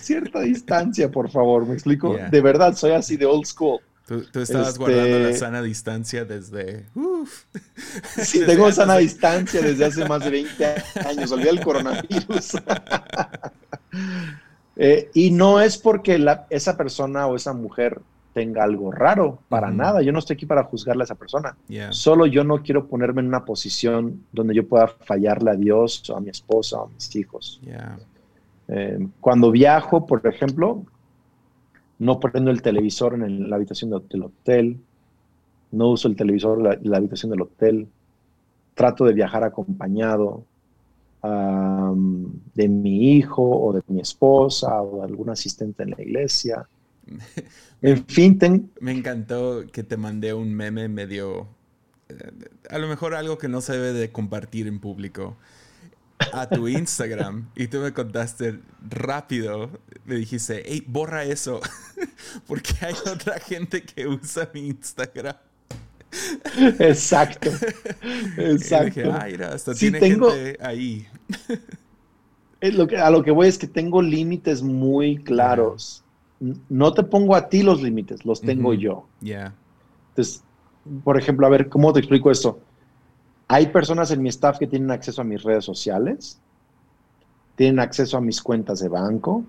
[0.01, 2.17] cierta distancia, por favor, ¿me explico?
[2.31, 3.81] De verdad, soy así de old school.
[4.07, 6.87] Tú, estabas este, guardando la sana distancia desde...
[8.23, 10.67] sí, tengo sana distancia desde hace más de 20
[11.07, 12.57] años, olvidé el coronavirus.
[14.75, 18.01] Eh, y no es porque la, esa persona o esa mujer
[18.33, 20.03] tenga algo raro, para nada.
[20.03, 21.57] Yo no estoy aquí para juzgarle a esa persona.
[21.91, 26.17] Solo yo no quiero ponerme en una posición donde yo pueda fallarle a Dios o
[26.17, 27.61] a mi esposa o a mis hijos.
[28.69, 30.85] Eh, cuando viajo, por ejemplo,
[31.99, 34.81] no prendo el televisor en, la habitación del hotel,
[35.71, 37.89] no uso el televisor en la, habitación del hotel,
[38.75, 40.45] trato de viajar acompañado
[41.23, 46.67] de mi hijo o de mi esposa o de algún asistente en la iglesia.
[47.83, 51.49] En fin, me encantó que te mandé un meme medio,
[52.09, 52.15] eh,
[52.71, 55.37] a lo mejor algo que no se debe de compartir en público,
[56.33, 59.71] a tu Instagram y tú me contaste rápido,
[60.05, 61.61] me dijiste, hey, borra eso,
[62.47, 65.37] porque hay otra gente que usa mi Instagram.
[66.79, 67.51] Exacto,
[68.37, 69.01] exacto.
[69.01, 71.09] Y hasta tiene gente ahí.
[72.61, 76.02] lo que, a lo que voy es que tengo límites muy claros
[76.69, 79.07] no te pongo a ti los límites, los tengo yo.
[79.21, 79.55] Ya.
[80.11, 80.43] Entonces,
[81.05, 82.59] por ejemplo, a ver, ¿cómo te explico esto?
[83.47, 86.41] Hay personas en mi staff que tienen acceso a mis redes sociales,
[87.55, 89.45] tienen acceso a mis cuentas de banco,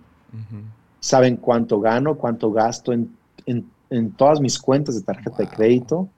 [1.00, 3.10] saben cuánto gano, cuánto gasto en,
[4.18, 6.10] todas mis cuentas de tarjeta de crédito.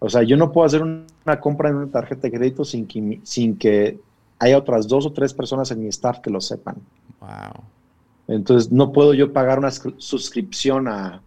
[0.00, 3.20] O sea, yo no puedo hacer una compra en una tarjeta de crédito sin que,
[3.22, 3.98] sin que
[4.38, 6.76] haya otras dos o tres personas en mi staff que lo sepan.
[7.20, 7.64] Wow.
[8.28, 11.22] Entonces, no puedo yo pagar una suscripción a,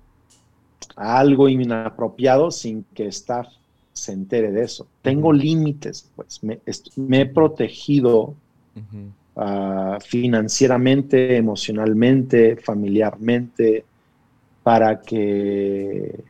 [0.96, 3.48] algo inapropiado sin que staff
[3.94, 4.88] se entere de eso.
[5.02, 6.60] Tengo límites, pues me,
[7.20, 8.36] he protegido
[9.36, 13.84] ah, financieramente, emocionalmente, familiarmente,
[14.62, 16.24] para que,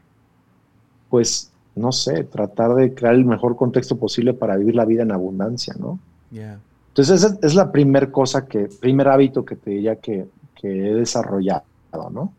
[1.10, 5.12] pues, no sé, tratar de crear el mejor contexto posible para vivir la vida en
[5.12, 6.00] abundancia, ¿no?
[6.32, 10.28] Entonces, esa es la primera cosa que, primer hábito que te diría que,
[10.62, 11.64] que he desarrollado,
[12.12, 12.34] ¿no?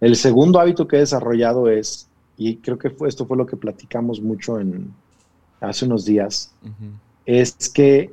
[0.00, 3.56] El segundo hábito que he desarrollado es, y creo que fue, esto fue lo que
[3.56, 4.92] platicamos mucho en,
[5.60, 6.52] hace unos días,
[7.24, 8.12] es que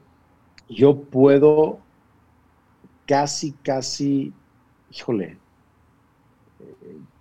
[0.69, 1.79] yo puedo
[3.05, 4.33] casi, casi,
[4.91, 5.37] híjole,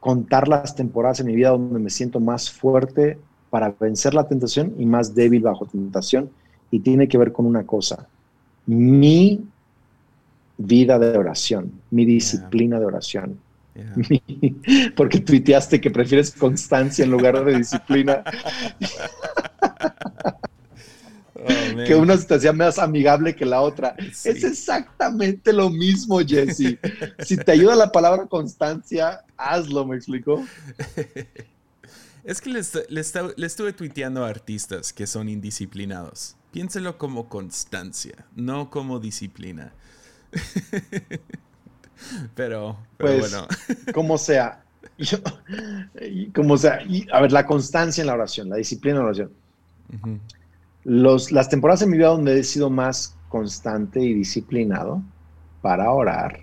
[0.00, 3.18] contar las temporadas en mi vida donde me siento más fuerte
[3.50, 6.30] para vencer la tentación y más débil bajo tentación.
[6.70, 8.08] Y tiene que ver con una cosa,
[8.66, 9.46] mi
[10.58, 13.38] vida de oración, mi disciplina de oración.
[14.96, 18.24] Porque tuiteaste que prefieres constancia en lugar de disciplina.
[21.34, 23.94] Oh, que una situación más amigable que la otra.
[23.98, 26.78] Es exactamente lo mismo, Jesse.
[27.20, 30.44] si te ayuda la palabra constancia, hazlo, ¿me explico?
[32.26, 32.58] Es que le,
[33.46, 36.34] estuve tuiteando a artistas que son indisciplinados.
[36.50, 39.72] Piénselo como constancia, no como disciplina.
[42.34, 43.46] pero, pues, bueno.
[43.94, 44.62] como sea.
[46.34, 46.80] como sea.
[47.12, 49.30] a ver, la constancia en la oración, la disciplina en la oración.
[50.84, 55.02] Los, las temporadas en mi vida donde he sido más constante y disciplinado
[55.60, 56.40] para orar,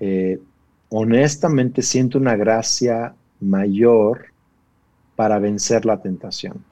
[0.00, 0.40] eh,
[0.88, 4.26] honestamente siento una gracia mayor
[5.16, 6.64] para vencer la tentación.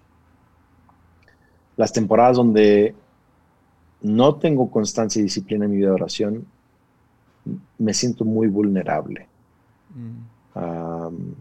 [1.76, 2.94] Las temporadas donde
[4.06, 6.46] no tengo constancia y disciplina en mi vida de oración,
[7.78, 9.26] me siento muy vulnerable.
[9.94, 11.32] Mm.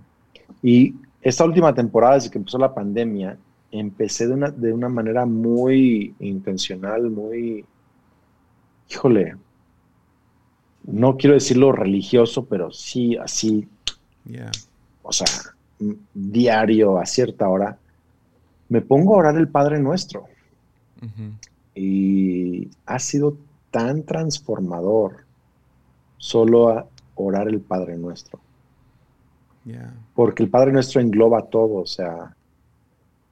[0.61, 3.37] y esta última temporada, desde que empezó la pandemia,
[3.71, 7.65] empecé de una, de una manera muy intencional, muy,
[8.89, 9.35] híjole,
[10.83, 13.67] no quiero decirlo religioso, pero sí así,
[15.01, 15.27] o sea,
[16.13, 17.77] diario a cierta hora,
[18.69, 20.27] me pongo a orar el Padre Nuestro.
[21.75, 23.37] Y ha sido
[23.71, 25.25] tan transformador
[26.17, 28.39] solo a orar el Padre Nuestro.
[30.13, 32.35] Porque el Padre Nuestro engloba todo, o sea,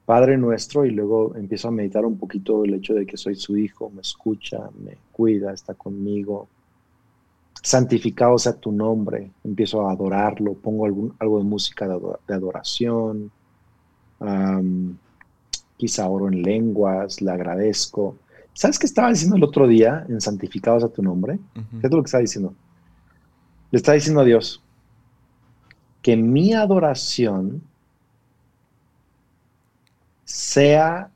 [0.04, 3.56] Padre Nuestro y luego empiezo a meditar un poquito el hecho de que soy su
[3.56, 6.48] hijo, me escucha, me cuida, está conmigo.
[7.62, 13.30] Santificado sea tu nombre, empiezo a adorarlo, pongo algún, algo de música de, adoración,
[15.76, 18.16] quizá oro en lenguas, le agradezco.
[18.54, 21.40] ¿Sabes qué estaba diciendo el otro día en Santificados a tu nombre?
[21.54, 22.54] ¿Qué es lo que estaba diciendo?
[23.70, 24.62] Le está diciendo a Dios
[26.00, 27.62] que mi adoración
[30.24, 31.10] sea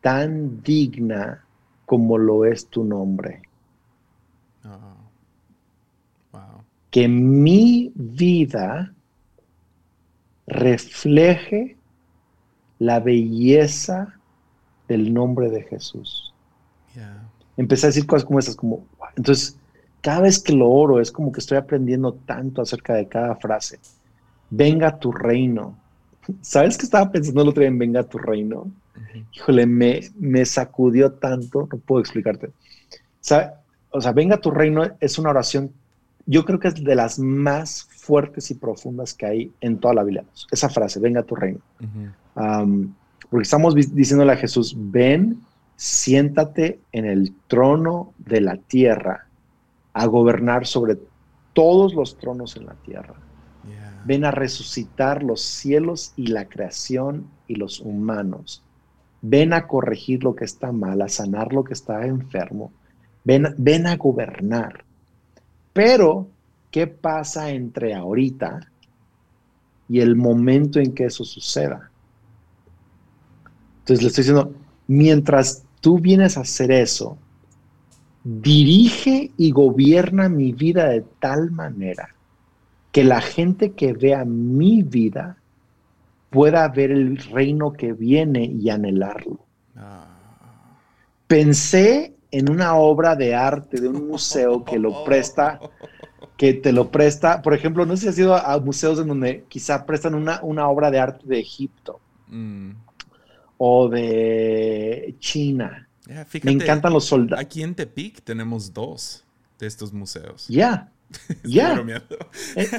[0.00, 1.44] tan digna
[1.84, 3.42] como lo es tu nombre.
[4.64, 5.00] Oh,
[6.90, 8.94] que mi vida
[10.46, 11.76] refleje
[12.78, 14.19] la belleza
[14.90, 16.34] del nombre de Jesús.
[17.56, 18.84] Empecé a decir cosas como esas, como,
[19.16, 19.56] entonces,
[20.00, 23.78] cada vez que lo oro es como que estoy aprendiendo tanto acerca de cada frase.
[24.50, 25.78] Venga tu reino.
[26.40, 28.68] ¿Sabes que estaba pensando el otro día en venga tu reino?
[29.32, 32.48] Híjole, me, me sacudió tanto, no puedo explicarte.
[33.92, 35.72] O sea, venga tu reino es una oración,
[36.26, 40.02] yo creo que es de las más fuertes y profundas que hay en toda la
[40.02, 40.24] Biblia.
[40.50, 41.60] Esa frase, venga tu reino.
[43.28, 45.40] Porque estamos diciéndole a Jesús, ven,
[45.76, 49.26] siéntate en el trono de la tierra
[49.92, 50.98] a gobernar sobre
[51.52, 53.14] todos los tronos en la tierra.
[54.04, 58.62] Ven a resucitar los cielos y la creación y los humanos.
[59.20, 62.72] Ven a corregir lo que está mal, a sanar lo que está enfermo.
[63.24, 64.84] Ven, ven a gobernar.
[65.74, 66.28] Pero,
[66.70, 68.60] ¿qué pasa entre ahorita
[69.88, 71.89] y el momento en que eso suceda?
[73.90, 74.54] Entonces le estoy diciendo,
[74.86, 77.18] mientras tú vienes a hacer eso,
[78.22, 82.14] dirige y gobierna mi vida de tal manera
[82.92, 85.38] que la gente que vea mi vida
[86.30, 89.40] pueda ver el reino que viene y anhelarlo.
[89.74, 90.06] Ah.
[91.26, 95.58] Pensé en una obra de arte de un museo que lo presta,
[96.36, 99.46] que te lo presta, por ejemplo, no sé si has ido a, museos en donde
[99.48, 102.70] quizá prestan una, una obra de arte de Egipto mm.
[103.62, 105.86] O de China
[106.42, 107.44] me encantan los soldados.
[107.44, 109.22] Aquí en Tepic tenemos dos
[109.58, 110.46] de estos museos.
[110.48, 110.88] Ya.
[111.42, 111.84] Ya.
[112.56, 112.56] Eh.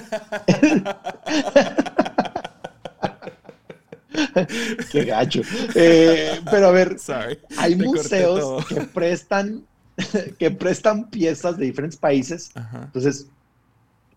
[4.91, 5.41] Qué gacho.
[5.75, 6.97] Eh, pero a ver,
[7.57, 9.63] hay museos que prestan,
[10.39, 12.51] que prestan piezas de diferentes países.
[12.73, 13.27] Entonces,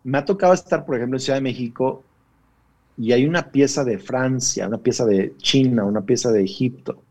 [0.05, 2.05] me ha tocado estar, por ejemplo, en Ciudad de México
[2.97, 7.03] y hay una pieza de Francia, una pieza de China, una pieza de Egipto.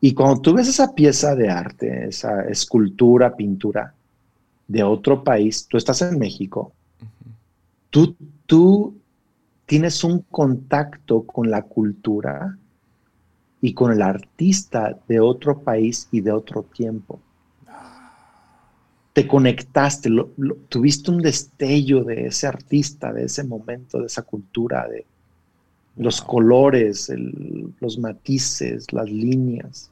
[0.00, 3.94] Y cuando tú ves esa pieza de arte, esa escultura, pintura
[4.66, 6.72] de otro país, tú estás en México,
[7.90, 8.16] tú,
[8.46, 8.96] tú
[9.64, 12.58] tienes un contacto con la cultura
[13.60, 17.20] y con el artista de otro país y de otro tiempo.
[19.12, 20.10] Te conectaste,
[20.68, 25.04] tuviste un destello de ese artista, de ese momento, de esa cultura, de
[25.96, 27.12] los colores,
[27.80, 29.90] los matices, las líneas.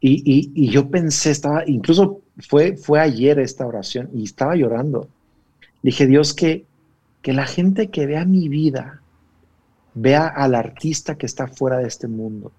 [0.00, 5.08] Y, yo pensé, estaba, incluso fue, fue ayer esta oración y estaba llorando.
[5.80, 6.64] Dije, Dios, que,
[7.22, 9.00] que la gente que vea mi vida
[9.94, 12.50] vea al artista que está fuera de este mundo.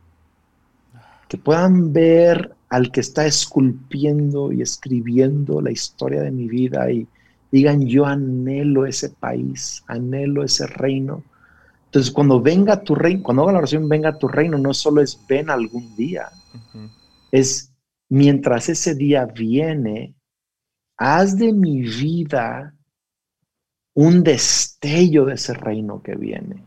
[1.27, 7.07] Que puedan ver al que está esculpiendo y escribiendo la historia de mi vida y
[7.51, 11.24] digan, yo anhelo ese país, anhelo ese reino.
[11.86, 15.19] Entonces, cuando venga tu reino, cuando haga la oración, venga tu reino, no solo es
[15.30, 16.32] ven algún día
[17.32, 17.71] es
[18.09, 20.15] mientras ese día viene,
[20.97, 22.74] haz de mi vida
[23.93, 26.63] un destello de ese reino que viene,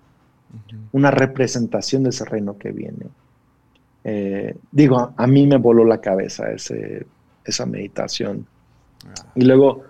[0.93, 3.07] una representación de ese reino que viene.
[4.09, 7.05] Eh, digo, a mí me voló la cabeza ese,
[7.45, 8.47] esa meditación.
[9.05, 9.33] Ah.
[9.35, 9.83] Y luego,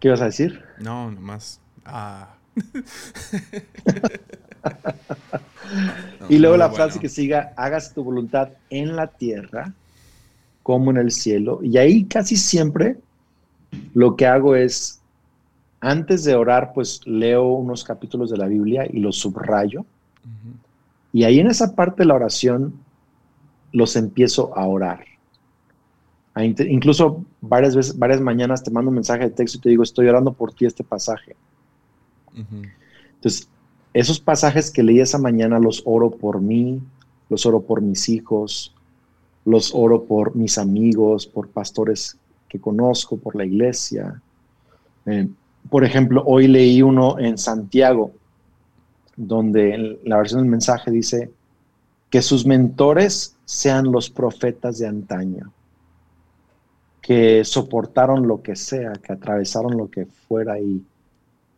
[0.00, 0.62] ¿qué vas a decir?
[0.78, 1.60] No, nomás.
[1.84, 2.34] Ah.
[6.30, 9.74] y luego la frase que siga, hagas tu voluntad en la tierra
[10.62, 11.60] como en el cielo.
[11.62, 12.96] Y ahí casi siempre
[13.92, 15.02] lo que hago es,
[15.80, 19.84] antes de orar, pues leo unos capítulos de la Biblia y los subrayo.
[21.12, 22.74] Y ahí en esa parte de la oración
[23.72, 25.04] los empiezo a orar.
[26.36, 30.06] incluso varias veces, varias mañanas te mando un mensaje de texto y te digo, estoy
[30.06, 31.34] orando por ti este pasaje.
[32.34, 33.48] Entonces,
[33.92, 36.80] esos pasajes que leí esa mañana los oro por mí,
[37.28, 38.74] los oro por mis hijos,
[39.44, 42.16] los oro por mis amigos, por pastores
[42.48, 44.20] que conozco, por la iglesia.
[45.06, 45.28] Eh,
[45.70, 48.12] por ejemplo, hoy leí uno en Santiago,
[49.18, 51.32] donde la versión del mensaje dice
[52.08, 55.52] que sus mentores sean los profetas de antaño,
[57.02, 60.82] que soportaron lo que sea, que atravesaron lo que fuera y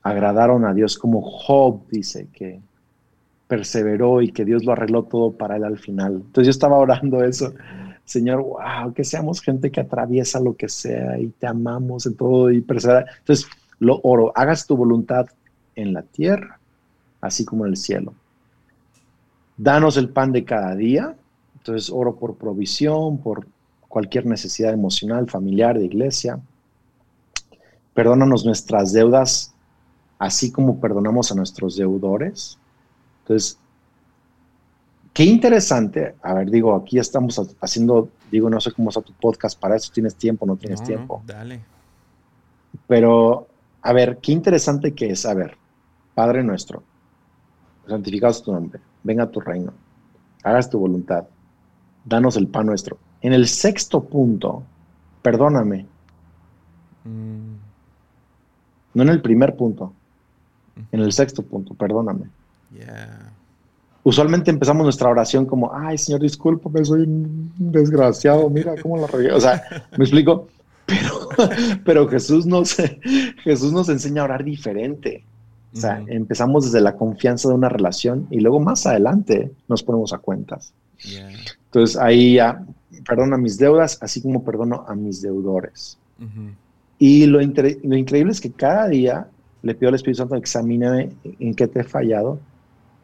[0.02, 2.60] agradaron a Dios, como Job dice, que
[3.46, 6.14] perseveró y que Dios lo arregló todo para él al final.
[6.14, 7.52] Entonces yo estaba orando eso,
[8.06, 12.50] Señor, wow, que seamos gente que atraviesa lo que sea y te amamos en todo
[12.50, 13.04] y persevera.
[13.18, 13.46] Entonces
[13.80, 15.26] lo oro, hagas tu voluntad
[15.74, 16.59] en la tierra,
[17.20, 18.14] así como en el cielo.
[19.56, 21.16] Danos el pan de cada día.
[21.58, 23.46] Entonces oro por provisión, por
[23.88, 26.40] cualquier necesidad emocional, familiar, de iglesia.
[27.92, 29.52] Perdónanos nuestras deudas
[30.20, 32.58] así como perdonamos a nuestros deudores.
[33.22, 33.58] Entonces,
[35.14, 36.14] qué interesante.
[36.22, 39.90] A ver, digo, aquí estamos haciendo, digo, no sé cómo está tu podcast, para eso
[39.92, 41.22] tienes tiempo, no tienes tiempo.
[41.26, 41.60] dale.
[42.86, 43.48] Pero,
[43.80, 45.56] a ver, qué interesante que es, a ver,
[46.14, 46.82] Padre nuestro,
[47.90, 49.72] santificado tu nombre, venga a tu reino,
[50.42, 51.24] hagas tu voluntad,
[52.04, 52.98] danos el pan nuestro.
[53.20, 54.62] En el sexto punto,
[55.22, 55.86] perdóname.
[57.04, 57.54] Mm.
[58.94, 59.92] No en el primer punto
[60.92, 62.26] en el sexto punto, perdóname.
[64.02, 69.32] Usualmente empezamos nuestra oración como, ay, Señor, discúlpame, soy un desgraciado, mira cómo la regué.
[69.32, 69.62] O sea,
[69.96, 70.48] me explico,
[70.86, 71.28] pero,
[71.84, 72.76] pero Jesús, nos,
[73.44, 75.24] Jesús nos enseña a orar diferente.
[75.72, 80.12] O sea, empezamos desde la confianza de una relación y luego más adelante nos ponemos
[80.12, 80.72] a cuentas.
[81.66, 82.64] Entonces ahí ya,
[83.06, 85.98] perdono a mis deudas, así como perdono a mis deudores.
[86.98, 89.28] Y lo, lo increíble es que cada día
[89.62, 92.38] le pido al Espíritu Santo, examíname en qué te he fallado.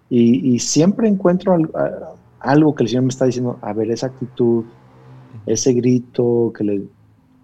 [0.09, 1.57] Y, siempre encuentro
[2.39, 4.64] algo, que el Señor me está diciendo, a ver, esa actitud,
[5.47, 6.83] ese grito que le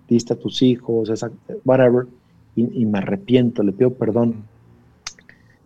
[0.08, 1.30] diste a tus hijos, esa,
[1.64, 2.06] whatever,
[2.54, 4.44] y, me arrepiento, le pido perdón.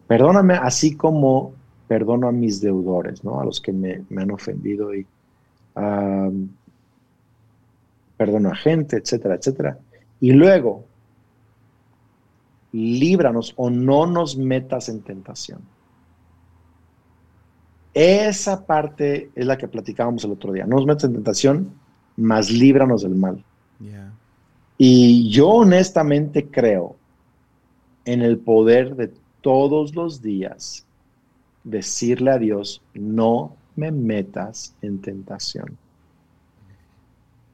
[0.07, 1.53] Perdóname así como
[1.89, 3.41] perdono a mis deudores, ¿no?
[3.41, 5.07] A los que me, han ofendido y
[8.17, 9.79] perdono a gente, etcétera, etcétera.
[10.21, 10.85] Y luego,
[12.73, 15.61] líbranos o no nos metas en tentación.
[17.93, 20.67] Esa parte es la que platicábamos el otro día.
[20.67, 21.73] No nos metas en tentación,
[22.17, 23.43] más líbranos del mal.
[24.79, 26.97] Y yo honestamente creo
[28.05, 29.13] en el poder de
[29.47, 30.85] todos los días
[31.63, 35.79] decirle a Dios, no me metas en tentación.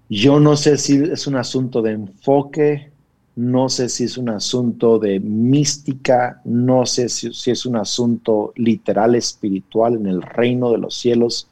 [0.08, 2.90] Yo no sé si es un asunto de enfoque,
[3.36, 9.14] no sé si es un asunto de mística, no sé si, es un asunto literal
[9.14, 11.46] espiritual en el reino de los cielos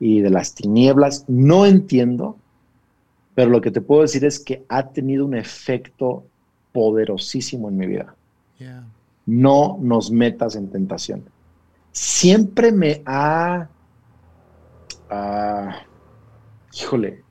[0.00, 2.36] y de las tinieblas, no entiendo,
[3.36, 6.24] pero lo que te puedo decir es que ha tenido un efecto
[6.72, 8.16] poderosísimo en mi vida.
[9.26, 11.24] No nos metas en tentación.
[11.92, 13.68] Siempre me ha,
[15.10, 15.82] ah,
[16.72, 17.22] híjole,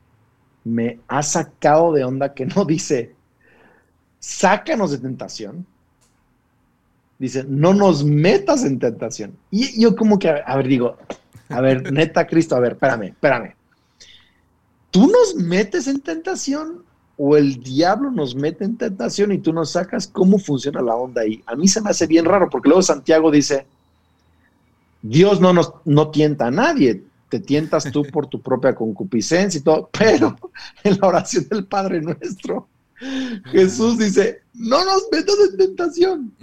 [0.63, 3.15] me ha sacado de onda que no dice,
[4.19, 5.65] sácanos de tentación.
[7.17, 9.37] Dice, no nos metas en tentación.
[9.51, 10.97] Y yo como que, a ver, digo,
[11.49, 13.55] a ver, neta Cristo, a ver, espérame, espérame.
[14.91, 16.83] ¿Tú nos metes en tentación
[17.21, 20.07] o el diablo nos mete en tentación y tú nos sacas?
[20.07, 21.43] ¿Cómo funciona la onda ahí?
[21.45, 23.65] A mí se me hace bien raro porque luego Santiago dice,
[25.01, 29.63] Dios no nos no tienta a nadie, te tientas tú por tu propia concupiscencia y
[29.63, 30.33] todo, pero
[30.83, 32.69] en la oración del Padre nuestro,
[33.51, 36.33] Jesús dice, no nos metas en tentación.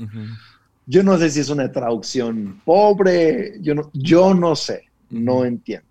[0.85, 5.86] Yo no sé si es una traducción pobre, yo no, yo no sé, no entiendo.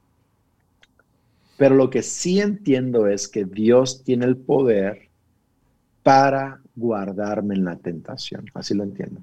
[1.57, 5.09] Pero lo que sí entiendo es que Dios tiene el poder
[6.03, 8.45] para guardarme en la tentación.
[8.53, 9.21] Así lo entiendo.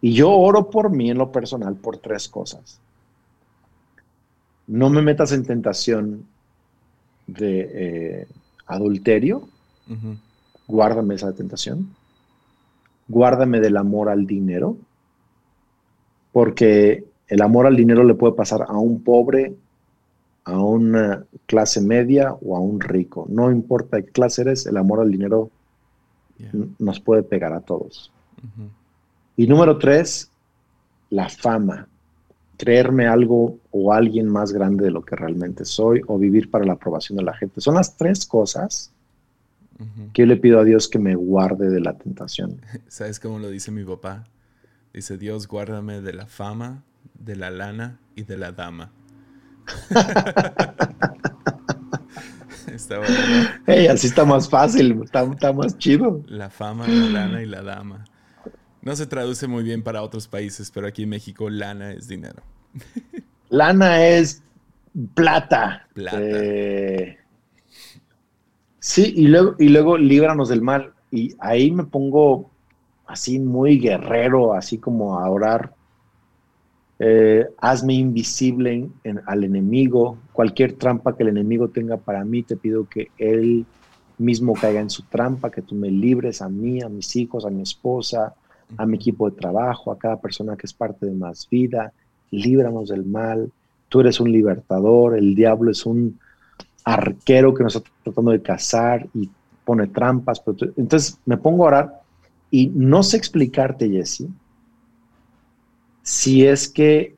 [0.00, 2.80] Y yo oro por mí en lo personal por tres cosas.
[4.66, 6.26] No me metas en tentación
[7.26, 8.26] de eh,
[8.66, 9.48] adulterio,
[10.66, 11.94] guárdame esa tentación,
[13.06, 14.76] guárdame del amor al dinero,
[16.32, 19.54] porque el amor al dinero le puede pasar a un pobre,
[20.48, 23.26] a una clase media o a un rico.
[23.28, 25.50] No importa qué clase eres, el amor al dinero
[26.78, 28.10] nos puede pegar a todos.
[29.36, 30.30] Y número tres,
[31.10, 31.86] la fama.
[32.56, 36.72] creerme algo o alguien más grande de lo que realmente soy o vivir para la
[36.72, 37.60] aprobación de la gente.
[37.60, 38.90] Son las tres cosas
[40.12, 42.60] que yo le pido a Dios que me guarde de la tentación.
[42.88, 44.24] ¿Sabes cómo lo dice mi papá?
[44.92, 46.82] Dice, Dios, guárdame de la fama,
[47.14, 48.90] de la lana y de la dama.
[52.72, 56.22] está bueno, así está más fácil, está, más chido.
[56.26, 58.04] La fama, la lana y la dama.
[58.82, 62.42] No se traduce muy bien para otros países, pero aquí en México lana es dinero.
[63.50, 64.42] Lana es
[65.14, 65.86] plata.
[65.94, 66.18] Plata.
[66.20, 67.18] Eh,
[68.78, 70.92] sí, y luego, y luego líbranos del mal.
[71.10, 72.50] Y ahí me pongo
[73.06, 75.74] así muy guerrero, así como a orar.
[77.00, 78.88] Eh, hazme invisible
[79.26, 80.18] al enemigo.
[80.32, 83.66] Cualquier trampa que el enemigo tenga para mí, te pido que él
[84.18, 87.50] mismo caiga en su trampa, que tú me libres a mí, a mis hijos, a
[87.50, 88.34] mi esposa,
[88.76, 91.92] a mi equipo de trabajo, a cada persona que es parte de más vida.
[92.30, 93.50] Líbranos del mal.
[93.88, 96.18] Tú eres un libertador, el diablo es un
[96.84, 99.30] arquero que nos está tratando de cazar y
[99.64, 100.42] pone trampas.
[100.76, 102.00] entonces me pongo a orar
[102.50, 104.26] y no sé explicarte, Jesse,
[106.08, 107.14] si es que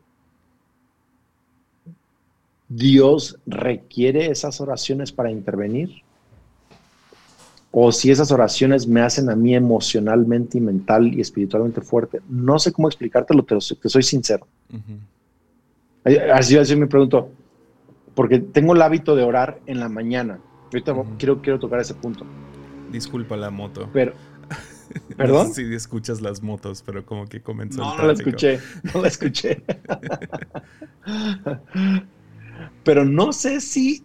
[2.69, 6.03] Dios requiere esas oraciones para intervenir
[7.71, 12.21] o si esas oraciones me hacen a mí emocionalmente y mental y espiritualmente fuerte.
[12.29, 14.45] No sé cómo explicártelo, pero te soy sincero.
[16.35, 17.31] Así, así me pregunto,
[18.17, 20.41] porque tengo el hábito de orar en la mañana.
[20.65, 22.27] Ahorita quiero, quiero tocar ese punto.
[22.91, 23.89] Disculpa la moto.
[23.93, 24.15] Pero,
[25.21, 25.49] ¿Perdón?
[25.49, 28.59] No si escuchas las motos, pero como que comenzó no, No la escuché,
[28.95, 29.63] no la escuché.
[32.85, 34.03] pero no sé si...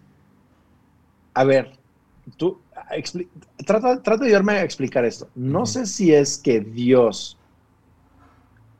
[1.32, 1.72] A ver,
[2.36, 2.60] tú...
[3.64, 5.28] Trata, trata, de ayudarme a explicar esto.
[5.34, 7.38] No sé si es que Dios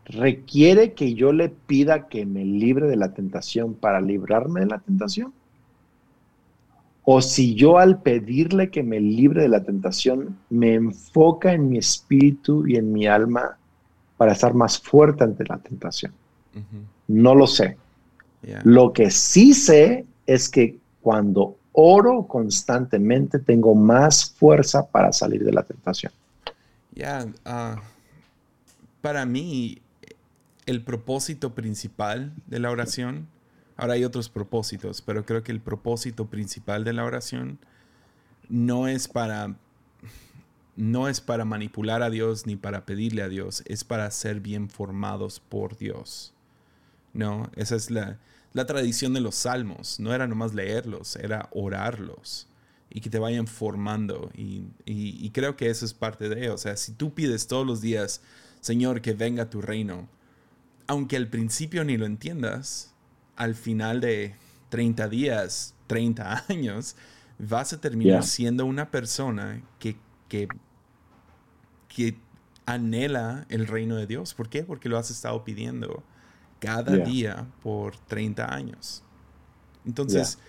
[0.05, 4.79] requiere que yo le pida que me libre de la tentación para librarme de la
[4.79, 5.33] tentación
[7.09, 11.79] o si yo al pedirle que me libre de la tentación me enfoca en mi
[11.79, 13.57] espíritu y en mi alma
[14.17, 16.13] para estar más fuerte ante la tentación.
[17.07, 17.77] No lo sé.
[18.65, 25.53] Lo que sí sé es que cuando oro constantemente tengo más fuerza para salir de
[25.53, 26.13] la tentación.
[26.93, 27.83] Ya, ah,
[29.01, 29.79] para mí
[30.65, 33.29] el propósito principal de la oración
[33.77, 37.59] Ahora hay otros propósitos, pero creo que el propósito principal de la oración
[38.49, 39.57] no es para
[40.77, 44.69] no es para manipular a Dios ni para pedirle a Dios, es para ser bien
[44.69, 46.35] formados por Dios.
[47.15, 48.19] No, esa es la,
[48.53, 49.99] tradición de los salmos.
[50.01, 52.47] No era nomás leerlos, era orarlos
[52.91, 54.31] y que te vayan formando.
[54.35, 57.81] Y, y creo que eso es parte de, o sea, si tú pides todos los
[57.81, 58.21] días,
[58.61, 60.09] Señor, que venga tu reino,
[60.87, 62.95] aunque al principio ni lo entiendas,
[63.37, 64.35] al final de
[64.71, 66.97] 30 días, 30 años,
[67.39, 69.97] vas a terminar siendo una persona que,
[70.29, 70.49] que,
[71.89, 72.17] que,
[72.69, 74.35] anhela el reino de Dios.
[74.35, 74.65] ¿Por qué?
[74.65, 76.03] Porque lo has estado pidiendo
[76.59, 79.05] cada día por 30 años.
[79.85, 80.41] Entonces,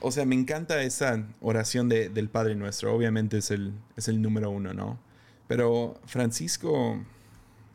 [0.00, 2.94] o sea, me encanta esa oración de, del Padre Nuestro.
[2.94, 4.98] Obviamente es el, es el número uno, ¿no?
[5.46, 7.02] Pero Francisco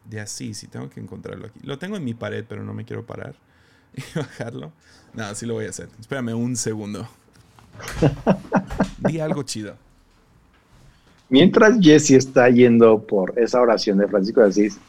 [0.06, 1.60] de Asís, si tengo que encontrarlo aquí.
[1.64, 3.36] Lo tengo en mi pared, pero no me quiero parar.
[4.16, 4.72] y bajarlo.
[5.14, 5.90] No, sí lo voy a hacer.
[6.00, 7.08] Espérame un segundo.
[8.98, 9.76] Di algo chido.
[11.30, 14.80] Mientras Jesse está yendo por esa oración de Francisco de Asís,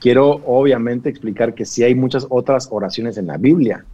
[0.00, 3.84] quiero obviamente explicar que sí hay muchas otras oraciones en la Biblia.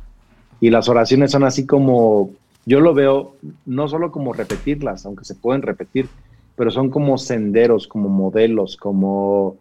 [0.60, 2.30] Y las oraciones son así como,
[2.66, 6.08] yo lo veo no solo como repetirlas, aunque se pueden repetir,
[6.56, 9.56] pero son como senderos, como modelos, como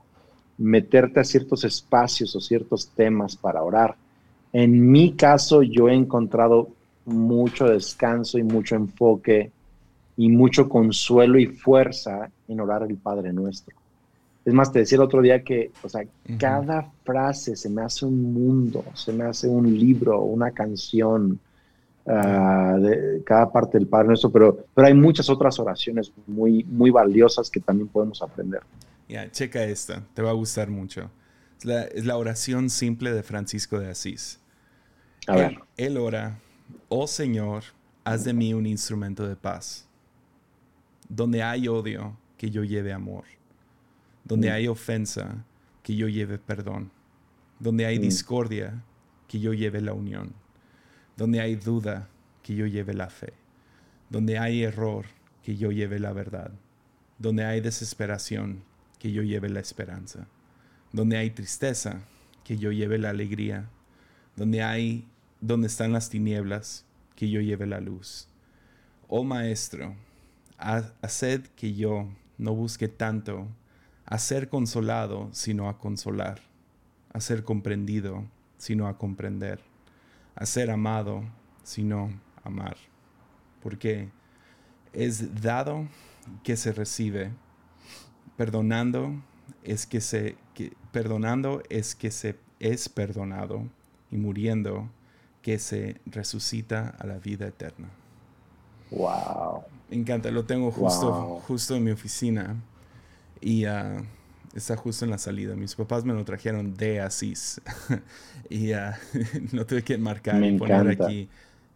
[0.58, 3.96] meterte a ciertos espacios o ciertos temas para orar.
[4.54, 6.70] En mi caso, yo he encontrado
[7.06, 9.52] mucho descanso y mucho enfoque
[10.18, 13.76] y mucho consuelo y fuerza en orar al Padre Nuestro.
[14.44, 16.04] Es más, te decía el otro día que, o sea,
[16.40, 21.38] cada frase se me hace un mundo, se me hace un libro, una canción,
[22.06, 26.92] ah, de cada parte del Padre Nuestro, pero, pero hay muchas otras oraciones muy, muy
[26.92, 28.62] valiosas que también podemos aprender.
[29.10, 31.10] Ya, checa esta, te va a gustar mucho.
[31.60, 34.40] Es la, es la oración simple de Francisco de Asís.
[35.76, 36.40] Él, ora,
[36.88, 37.64] oh Señor,
[38.06, 39.88] haz de mí un instrumento de paz.
[41.10, 43.26] Donde hay odio, que yo lleve amor.
[44.24, 44.54] Donde mm.
[44.54, 45.46] hay ofensa,
[45.84, 46.92] que yo lleve perdón.
[47.60, 48.02] Donde hay mm.
[48.02, 48.84] discordia,
[49.28, 50.34] que yo lleve la unión.
[51.18, 52.08] Donde hay duda,
[52.42, 53.34] que yo lleve la fe.
[54.10, 55.06] Donde hay error,
[55.44, 56.52] que yo lleve la verdad.
[57.20, 58.64] Donde hay desesperación,
[59.00, 60.28] que yo lleve la esperanza.
[60.98, 62.02] Donde hay tristeza,
[62.44, 63.70] que yo lleve la alegría
[64.36, 65.08] donde hay,
[65.42, 66.86] donde están las tinieblas,
[67.16, 68.28] que yo lleve la luz.
[69.08, 69.96] Oh Maestro,
[70.58, 72.08] haced que yo
[72.40, 73.48] no busque tanto
[74.06, 76.40] a ser consolado, sino a consolar,
[77.14, 78.26] a ser comprendido,
[78.58, 79.60] sino a comprender,
[80.34, 81.24] a ser amado,
[81.62, 82.10] sino
[82.44, 82.78] amar.
[83.62, 84.10] Porque
[84.94, 85.88] es dado
[86.44, 87.32] que se recibe,
[88.36, 89.14] perdonando
[89.64, 90.38] es que se
[90.92, 93.64] perdonando es que se es perdonado
[94.12, 94.90] y muriendo
[95.42, 97.90] que se resucita a la vida eterna.
[98.92, 99.64] Wow.
[99.90, 102.56] Me encanta, lo tengo justo, justo en mi oficina
[103.40, 104.04] y uh,
[104.54, 105.56] está justo en la salida.
[105.56, 107.62] Mis papás me lo trajeron de Asís
[108.50, 108.92] y uh,
[109.52, 111.30] lo tuve que marcar y poner aquí.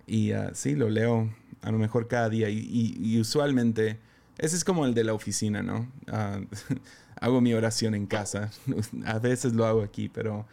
[0.07, 1.29] Y uh, sí, lo leo
[1.61, 3.99] a lo mejor cada día y, y, usualmente
[4.37, 5.87] ese es como el de la oficina, ¿no?
[7.21, 8.51] hago mi oración en casa.
[9.05, 10.45] a veces lo hago aquí, pero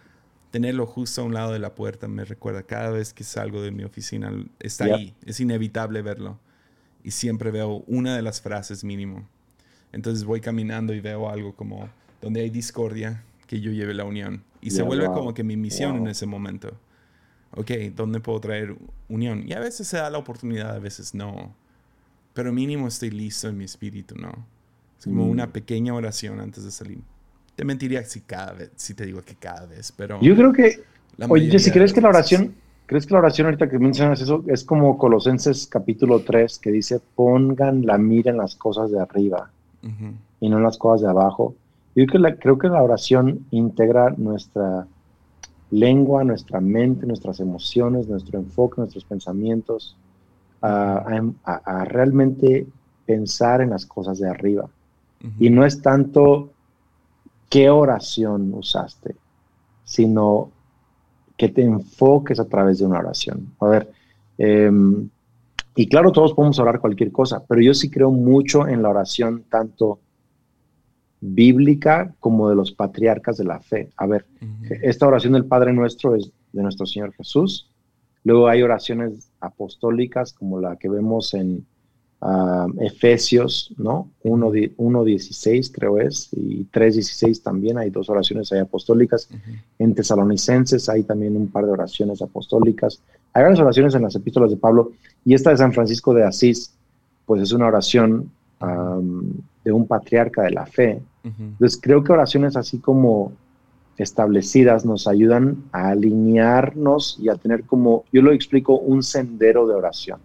[0.52, 3.72] tenerlo justo a un lado de la puerta me recuerda cada vez que salgo de
[3.72, 6.38] mi oficina, está ahí, es inevitable verlo.
[7.02, 9.26] Y siempre veo una de las frases mínimo.
[9.92, 11.88] Entonces voy caminando y veo algo como
[12.20, 14.44] donde hay discordia, que yo lleve la unión.
[14.60, 16.78] Y se vuelve como que mi misión en ese momento.
[17.52, 18.76] Ok, ¿dónde puedo traer
[19.08, 19.44] unión?
[19.46, 21.54] Y a veces se da la oportunidad, a veces no.
[22.34, 24.46] Pero mínimo estoy listo en mi espíritu, ¿no?
[24.98, 25.50] Es como una mm.
[25.50, 26.98] pequeña oración antes de salir.
[27.54, 30.20] Te mentiría si cada vez, si te digo que cada vez, pero...
[30.20, 30.82] Yo creo que...
[31.28, 32.54] Oye, si crees que la oración...
[32.86, 37.02] ¿Crees que la oración ahorita que mencionas eso es como Colosenses capítulo 3 que dice
[37.14, 39.50] pongan la mira en las cosas de arriba
[40.40, 41.54] y no en las cosas de abajo?
[41.94, 44.86] Yo creo que, la, creo que la oración integra nuestra
[45.70, 49.94] lengua, nuestra mente, nuestras emociones, nuestro enfoque, nuestros pensamientos,
[50.62, 52.66] a realmente
[53.04, 54.70] pensar en las cosas de arriba.
[55.38, 56.50] Y no es tanto
[57.48, 59.16] qué oración usaste,
[59.84, 60.50] sino
[61.36, 63.54] que te enfoques a través de una oración.
[63.60, 63.92] A ver,
[64.36, 65.08] em,
[65.74, 69.44] y claro, todos podemos orar cualquier cosa, pero yo sí creo mucho en la oración
[69.48, 70.00] tanto
[71.20, 73.90] bíblica como de los patriarcas de la fe.
[73.96, 74.26] A ver,
[74.82, 77.70] esta oración del Padre Nuestro es de nuestro Señor Jesús.
[78.24, 81.64] Luego hay oraciones apostólicas como la que vemos en
[82.80, 84.08] Efesios, ¿no?
[84.24, 89.28] 1.16 creo es, y 3.16 también, hay dos oraciones ahí apostólicas.
[89.78, 93.00] En Tesalonicenses hay también un par de oraciones apostólicas.
[93.32, 94.92] Hay varias oraciones en las epístolas de Pablo,
[95.24, 96.74] y esta de San Francisco de Asís,
[97.24, 98.30] pues es una oración
[99.64, 101.00] de un patriarca de la fe.
[101.22, 103.32] Entonces creo que oraciones así como
[103.96, 109.74] establecidas nos ayudan a alinearnos y a tener como, yo lo explico, un sendero de
[109.74, 110.18] oración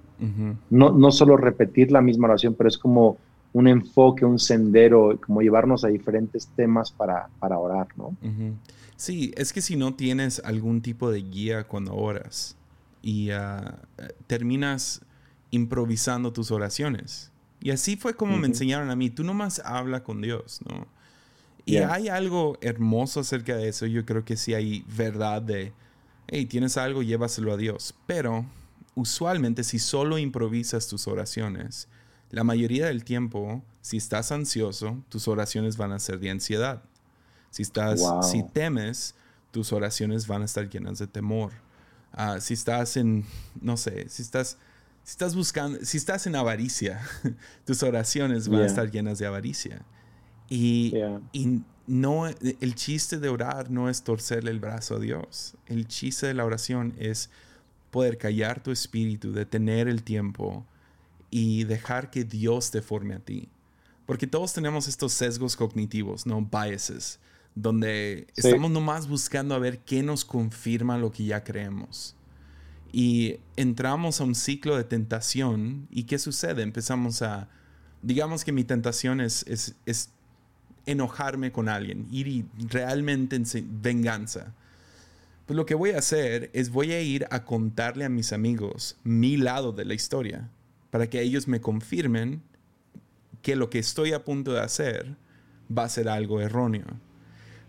[0.69, 3.17] no, no solo repetir la misma oración, pero es como
[3.53, 8.15] un enfoque, un sendero, como llevarnos a diferentes temas para, para orar, ¿no?
[8.95, 12.55] Sí, es que si no tienes algún tipo de guía cuando oras
[13.01, 13.80] y ah,
[14.28, 15.01] terminas
[15.51, 17.32] improvisando tus oraciones.
[17.61, 20.88] Y así fue como me enseñaron a mí, tú nomás habla con Dios, ¿no?
[21.65, 25.71] Y hay algo hermoso acerca de eso, yo creo que sí hay verdad de,
[26.28, 28.45] hey, tienes algo, llévaselo a Dios, pero
[28.95, 31.87] usualmente si solo improvisas tus oraciones,
[32.29, 36.81] la mayoría del tiempo, si estás ansioso, tus oraciones van a ser de ansiedad.
[37.51, 39.13] Si estás, si temes,
[39.51, 41.51] tus oraciones van a estar llenas de temor.
[42.11, 43.25] Ah, si estás en,
[43.61, 44.57] no sé, si estás,
[45.03, 47.01] si estás buscando, si estás en avaricia,
[47.65, 49.85] tus oraciones van a estar llenas de avaricia.
[50.49, 50.95] Y,
[51.31, 55.55] y no, el chiste de orar no es torcerle el brazo a Dios.
[55.67, 57.29] El chiste de la oración es
[57.93, 60.65] poder callar tu espíritu, detener el tiempo
[61.29, 63.47] y dejar que Dios te forme a ti.
[64.07, 66.41] Porque todos tenemos estos sesgos cognitivos, ¿no?
[66.41, 67.19] Biases,
[67.53, 72.15] donde estamos nomás buscando a ver qué nos confirma lo que ya creemos.
[72.91, 76.63] Y entramos a un ciclo de tentación y ¿qué sucede?
[76.63, 77.47] Empezamos a,
[78.01, 80.09] digamos que mi tentación es, es, es
[80.87, 83.45] enojarme con alguien, ir realmente en
[83.81, 84.53] venganza
[85.53, 88.97] pues lo que voy a hacer es voy a ir a contarle a mis amigos
[89.03, 90.49] mi lado de la historia
[90.89, 92.41] para que ellos me confirmen
[93.43, 95.15] que lo que estoy a punto de hacer
[95.69, 96.87] va a ser algo erróneo.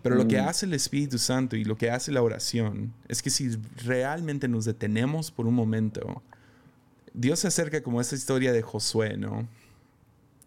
[0.00, 0.48] Pero lo que mm.
[0.48, 3.50] hace el Espíritu Santo y lo que hace la oración es que si
[3.84, 6.22] realmente nos detenemos por un momento,
[7.12, 9.46] Dios se acerca como esa historia de Josué, ¿no?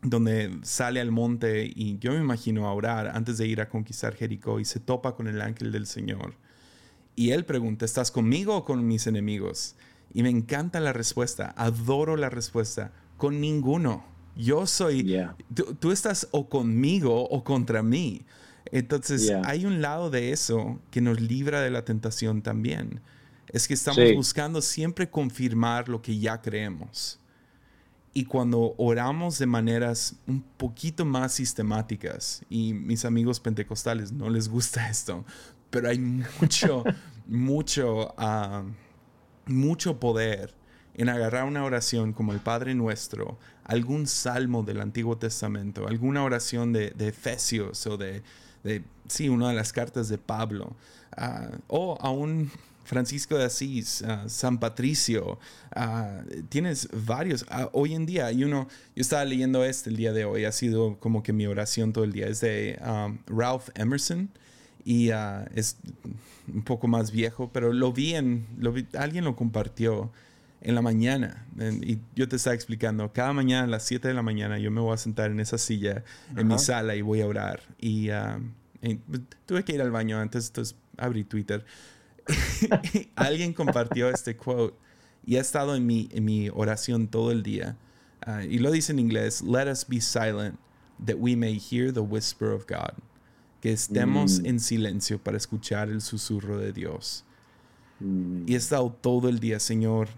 [0.01, 4.15] Donde sale al monte y yo me imagino a orar antes de ir a conquistar
[4.15, 6.33] Jericó y se topa con el ángel del Señor
[7.17, 9.75] y él pregunta, ¿estás conmigo o con mis enemigos?
[10.13, 14.05] Y me encanta la respuesta, adoro la respuesta, con ninguno.
[14.35, 15.17] Yo soy,
[15.79, 18.21] tú, estás o conmigo o contra mí.
[18.71, 23.01] Entonces hay un lado de eso que nos libra de la tentación también.
[23.51, 27.19] es que estamos buscando siempre confirmar lo que ya creemos.
[28.13, 34.49] Y cuando oramos de maneras un poquito más sistemáticas, y mis amigos pentecostales no les
[34.49, 35.25] gusta esto,
[35.77, 36.83] pero hay mucho,
[37.27, 38.63] mucho, ah,
[39.45, 40.55] mucho poder
[40.95, 46.73] en agarrar una oración como el Padre Nuestro, algún salmo del Antiguo Testamento, alguna oración
[46.73, 48.23] de, Efesios o de,
[49.07, 50.75] sí, una de las cartas de Pablo,
[51.15, 52.49] uh, o aún
[52.83, 55.37] Francisco de Asís, uh, San Patricio,
[56.49, 57.45] tienes varios.
[57.71, 60.97] hoy en día hay uno, yo estaba leyendo este el día de hoy, ha sido
[60.97, 62.79] como que mi oración todo el día, es de
[63.27, 64.31] Ralph Emerson
[64.87, 65.09] y
[65.53, 65.75] es
[66.47, 70.13] un poco más viejo, pero lo vi en, lo vi, alguien lo compartió
[70.61, 71.45] en la mañana.
[71.81, 74.79] y yo te estaba explicando, cada mañana a las 7 de la mañana yo me
[74.79, 76.05] voy a sentar en esa silla
[76.37, 77.59] en mi sala y voy a orar.
[77.81, 78.39] Y, ah,
[79.45, 81.65] tuve que ir al baño antes, entonces abrí Twitter.
[83.17, 84.73] Alguien compartió este quote
[85.25, 87.75] y ha estado en mi, en mi oración todo el día.
[88.21, 90.57] Ah, y lo dice en inglés, let us be silent
[91.05, 92.93] that we may hear the whisper of God.
[93.61, 94.45] Que estemos mm.
[94.45, 97.25] en silencio para escuchar el susurro de Dios.
[97.99, 98.43] Mm.
[98.47, 100.09] Y he estado todo el día, Señor,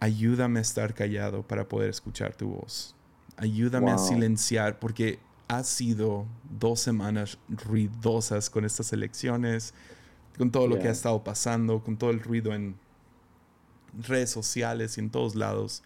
[0.00, 2.94] ayúdame a estar callado para poder escuchar tu voz.
[3.36, 5.18] Ayúdame a silenciar porque
[5.48, 6.26] ha sido
[6.58, 9.74] dos semanas ruidosas con estas elecciones,
[10.36, 12.76] con todo lo que ha estado pasando, con todo el ruido en
[14.06, 15.82] redes sociales y en todos lados.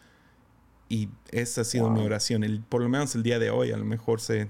[0.89, 2.45] Y esta ha sido mi oración.
[2.45, 4.49] El, por lo menos el día de hoy, a lo mejor se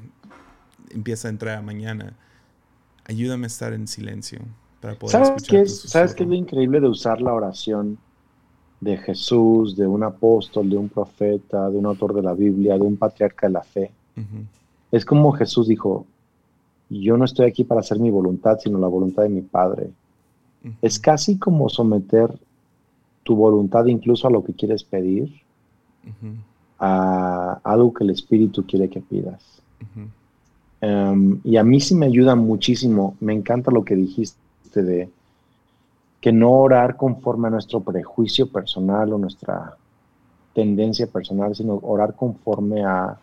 [0.91, 2.17] empieza a entrar a mañana.
[3.05, 4.41] Ayúdame a estar en silencio
[4.81, 7.99] para poder ¿Sabes escuchar qué es, ¿Sabes qué es lo increíble de usar la oración?
[8.83, 12.81] de Jesús, de un apóstol, de un profeta, de un autor de la Biblia, de
[12.81, 13.93] un patriarca de la fe.
[14.91, 16.05] Es como Jesús dijo,
[16.91, 19.93] yo no estoy aquí para hacer mi voluntad, sino la voluntad de mi Padre.
[20.83, 22.37] Es casi como someter
[23.23, 25.33] tu voluntad incluso a lo que quieres pedir,
[26.81, 29.63] a algo que el Espíritu quiere que pidas.
[30.83, 35.09] Em, y a mí sí me ayuda muchísimo, me encanta lo que dijiste de
[36.21, 39.77] que no orar conforme a nuestro prejuicio personal o nuestra
[40.55, 43.17] tendencia personal, sino orar conforme a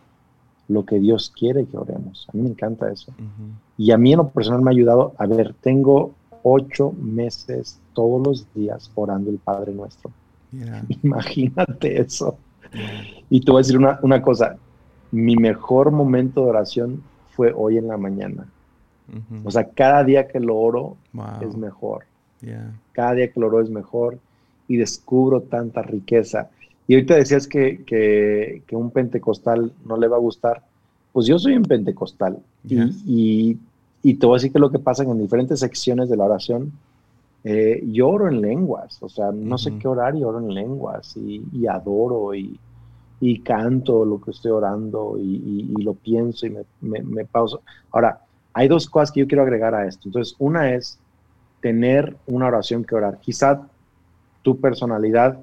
[0.68, 2.26] lo que Dios quiere que oremos.
[2.32, 3.12] A mí me encanta eso.
[3.76, 8.26] Y a mí en lo personal me ha ayudado, a ver, tengo ocho meses todos
[8.26, 10.10] los días orando el Padre Nuestro.
[11.02, 12.36] Imagínate eso.
[13.28, 14.56] Y te voy a decir una, cosa,
[15.10, 17.02] mi mejor momento de oración
[17.40, 18.46] fue hoy en la mañana.
[19.44, 20.98] O sea, cada día que lo oro
[21.40, 22.04] es mejor.
[22.92, 24.18] Cada día que lo oro es mejor
[24.68, 26.50] y descubro tanta riqueza.
[26.86, 30.62] Y ahorita decías que, que, un pentecostal no le va a gustar.
[31.14, 32.38] Pues yo soy un pentecostal
[32.68, 33.56] y,
[34.02, 36.72] y, te voy a decir que lo que pasa en diferentes secciones de la oración,
[37.42, 41.16] eh, yo oro en lenguas, o sea, no sé qué orar y oro en lenguas
[41.16, 42.60] y, adoro y,
[43.20, 47.62] y, canto lo que estoy orando y, lo pienso y me, me, me pauso.
[47.90, 48.20] Ahora,
[48.52, 50.08] hay dos cosas que yo quiero agregar a esto.
[50.08, 50.98] Entonces, una es
[51.60, 53.18] tener una oración que orar.
[53.20, 53.60] Quizá
[54.42, 55.38] tu personalidad,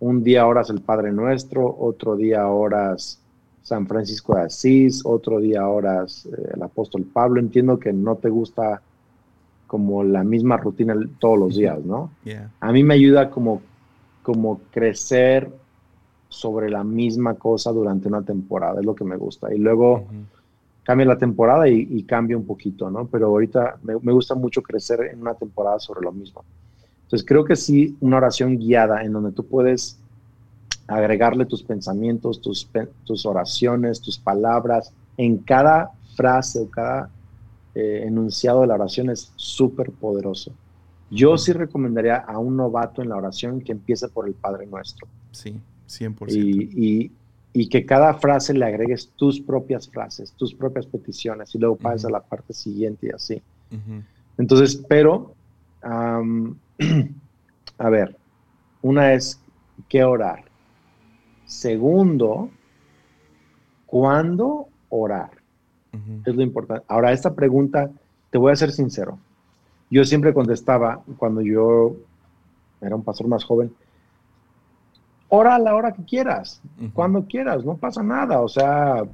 [0.00, 3.18] un día oras el Padre Nuestro, otro día oras
[3.62, 7.40] San Francisco de Asís, otro día oras eh, el apóstol Pablo.
[7.40, 8.82] Entiendo que no te gusta
[9.66, 12.10] como la misma rutina todos los días, ¿no?
[12.60, 13.62] A mí me ayuda como,
[14.22, 15.50] como crecer
[16.34, 19.54] sobre la misma cosa durante una temporada, es lo que me gusta.
[19.54, 20.04] Y luego
[20.82, 23.06] cambia la temporada y, cambia un poquito, ¿no?
[23.06, 26.44] Pero ahorita me, gusta mucho crecer en una temporada sobre lo mismo.
[27.04, 29.98] Entonces creo que sí, una oración guiada en donde tú puedes
[30.86, 32.68] agregarle tus pensamientos, tus,
[33.04, 37.08] tus oraciones, tus palabras en cada frase o cada
[37.74, 40.52] eh, enunciado de la oración es súper poderoso.
[41.10, 45.06] Yo sí recomendaría a un novato en la oración que empiece por el Padre Nuestro.
[45.32, 46.30] Sí, 100%.
[46.30, 47.10] y,
[47.56, 52.04] y que cada frase le agregues tus propias frases, tus propias peticiones y luego pases
[52.06, 53.40] a la parte siguiente y así.
[54.36, 55.34] Entonces, pero,
[55.82, 56.20] a
[57.88, 58.16] ver,
[58.82, 59.40] una es
[59.88, 60.44] qué orar.
[61.46, 62.50] Segundo,
[63.86, 65.30] ¿cuándo orar?
[66.26, 66.84] Es lo importante.
[66.88, 67.88] Ahora, esta pregunta,
[68.30, 69.16] te voy a ser sincero.
[69.90, 71.94] Yo siempre contestaba cuando yo
[72.80, 73.72] era un pastor más joven,
[75.34, 76.62] ora a la hora que quieras,
[76.92, 78.40] cuando quieras, no pasa nada.
[78.40, 79.04] O sea,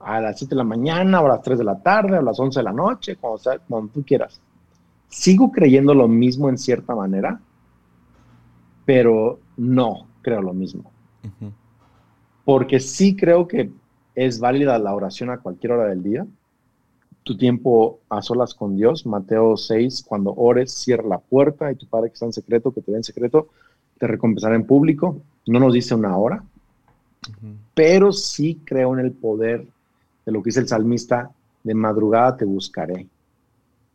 [0.00, 2.38] a las 7 de la mañana, o a las 3 de la tarde, a las
[2.38, 4.40] 11 de la noche, cuando, sea, cuando tú quieras.
[5.08, 7.40] Sigo creyendo lo mismo en cierta manera,
[8.84, 10.90] pero no creo lo mismo.
[12.44, 13.70] Porque sí creo que
[14.14, 16.26] es válida la oración a cualquier hora del día,
[17.22, 19.04] tu tiempo a solas con Dios.
[19.04, 22.82] Mateo 6, cuando ores, cierra la puerta y tu Padre que está en secreto, que
[22.82, 23.48] te ve en secreto,
[23.98, 25.20] te recompensará en público.
[25.46, 26.42] No nos dice una hora,
[27.74, 29.66] pero sí creo en el poder
[30.24, 31.30] de lo que dice el salmista,
[31.62, 33.06] de madrugada te buscaré.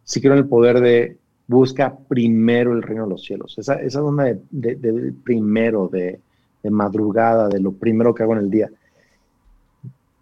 [0.04, 3.58] Sí creo en el poder de busca primero el reino de los cielos.
[3.58, 6.20] Esa, esa onda de, de, primero, de,
[6.64, 8.70] de, madrugada, de lo primero que hago en el día.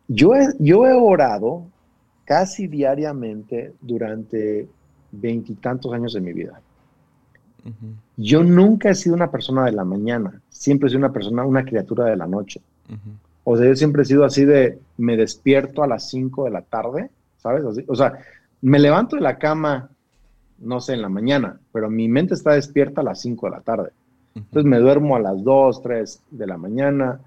[0.08, 1.66] Yo yo he orado
[2.26, 4.68] casi diariamente durante
[5.12, 6.60] veintitantos años de mi vida.
[8.18, 11.66] Yo nunca he sido una persona de la mañana, siempre he sido una persona, una
[11.66, 12.62] criatura de la noche.
[13.44, 16.62] O sea, yo siempre he sido así de, me despierto a las 5 de la
[16.62, 17.64] tarde, ¿sabes?
[17.88, 18.14] o sea,
[18.62, 19.90] me levanto de la cama,
[20.60, 23.62] no sé, en la mañana, pero mi mente está despierta a las 5 de la
[23.62, 23.92] tarde.
[24.36, 27.20] Entonces me duermo a las 2, 3 de la mañana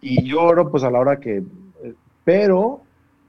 [0.00, 1.38] y lloro pues a la hora que...
[1.38, 1.94] Eh,
[2.24, 2.82] pero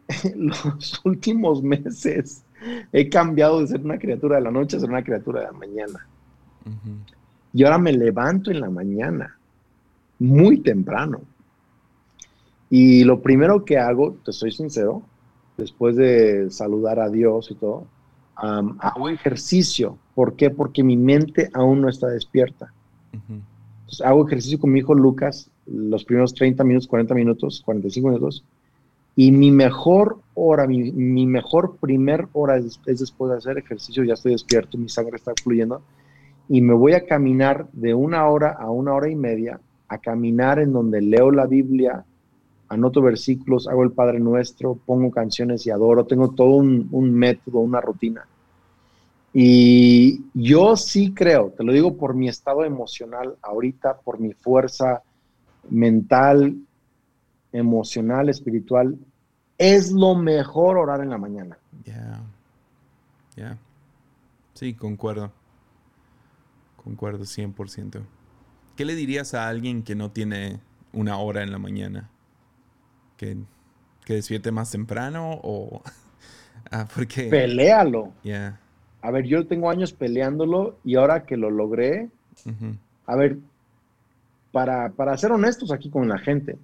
[0.36, 2.44] los últimos meses
[2.92, 5.54] he cambiado de ser una criatura de la noche a ser una criatura de la
[5.54, 6.08] mañana.
[7.54, 9.38] Y ahora me levanto en la mañana,
[10.20, 11.22] muy temprano.
[12.70, 15.04] Y lo primero que hago, te soy sincero,
[15.58, 17.86] después de saludar a Dios y todo,
[18.36, 19.98] hago ejercicio.
[20.16, 20.50] ¿Por qué?
[20.50, 22.74] Porque mi mente aún no está despierta.
[23.12, 28.44] Entonces, hago ejercicio con mi hijo Lucas los primeros 30 minutos, 40 minutos, 45 minutos
[29.16, 34.34] y mi mejor hora, mi, mejor primer hora es, después de hacer ejercicio, ya estoy
[34.34, 35.82] despierto, mi sangre está fluyendo,
[36.50, 40.60] y me voy a caminar de una hora a una hora y media, a caminar
[40.60, 42.04] en donde leo la Biblia,
[42.70, 47.60] anoto versículos, hago el Padre Nuestro, pongo canciones y adoro, tengo todo un, un método,
[47.60, 48.26] una rutina.
[49.34, 55.02] Y yo sí creo, te lo digo por mi estado emocional ahorita, por mi fuerza
[55.70, 56.56] mental,
[57.52, 58.98] emocional, espiritual,
[59.58, 61.58] es lo mejor orar en la mañana.
[61.84, 62.22] Ya.
[63.36, 63.58] Ya.
[64.54, 65.32] Sí, concuerdo.
[66.84, 68.02] Concuerdo 100%.
[68.76, 70.60] ¿Qué le dirías a alguien que no tiene
[70.92, 72.10] una hora en la mañana?
[73.18, 73.38] ¿Que,
[74.06, 75.82] que despierte más temprano o...?
[76.72, 77.30] ah, porque...
[77.30, 78.14] Peléalo.
[78.24, 78.60] Ya.
[79.02, 82.10] A ver, yo tengo años peleándolo y ahora que lo logré,
[83.06, 83.38] a ver,
[84.54, 86.58] para, para, ser honestos aquí con la gente,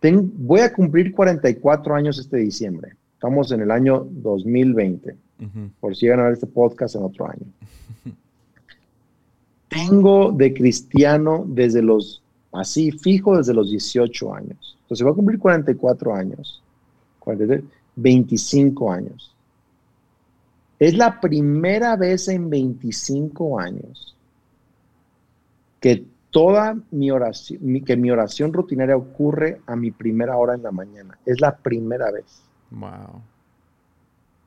[0.00, 2.94] ya voy a cumplir 44 años este diciembre.
[3.14, 5.16] Estamos en el año 2020.
[5.80, 7.46] Por si llegan a ver este podcast en otro año.
[9.68, 12.22] Tengo de cristiano desde los,
[12.52, 14.78] así fijo, desde los 18 años.
[14.82, 16.62] Entonces voy a cumplir 44 años.
[17.96, 19.34] 25 años.
[20.78, 24.14] Es la primera vez en 25 años
[25.80, 30.72] que toda mi oración, que mi oración rutinaria ocurre a mi primera hora en la
[30.72, 31.18] mañana.
[31.24, 32.42] Es la primera vez.
[32.70, 33.22] Wow.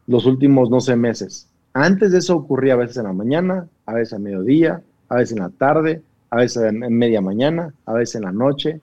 [0.07, 1.47] Los últimos, no sé, meses.
[1.73, 5.37] Antes de eso ocurría a veces en la mañana, a veces a mediodía, a veces
[5.37, 8.81] en la tarde, a veces en, media mañana, a veces en la noche.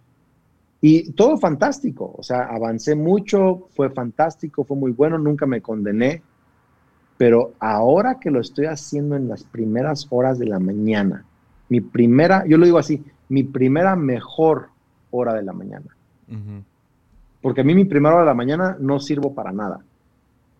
[0.81, 2.15] Y todo fantástico.
[2.17, 6.23] O sea, avancé mucho, fue fantástico, fue muy bueno, nunca me condené.
[7.19, 11.25] Pero ahora que lo estoy haciendo en las primeras horas de la mañana,
[11.69, 14.69] mi primera, yo lo digo así, mi primera mejor
[15.11, 15.87] hora de la mañana.
[17.41, 19.81] Porque a mí mi primera hora de la mañana no sirvo para nada.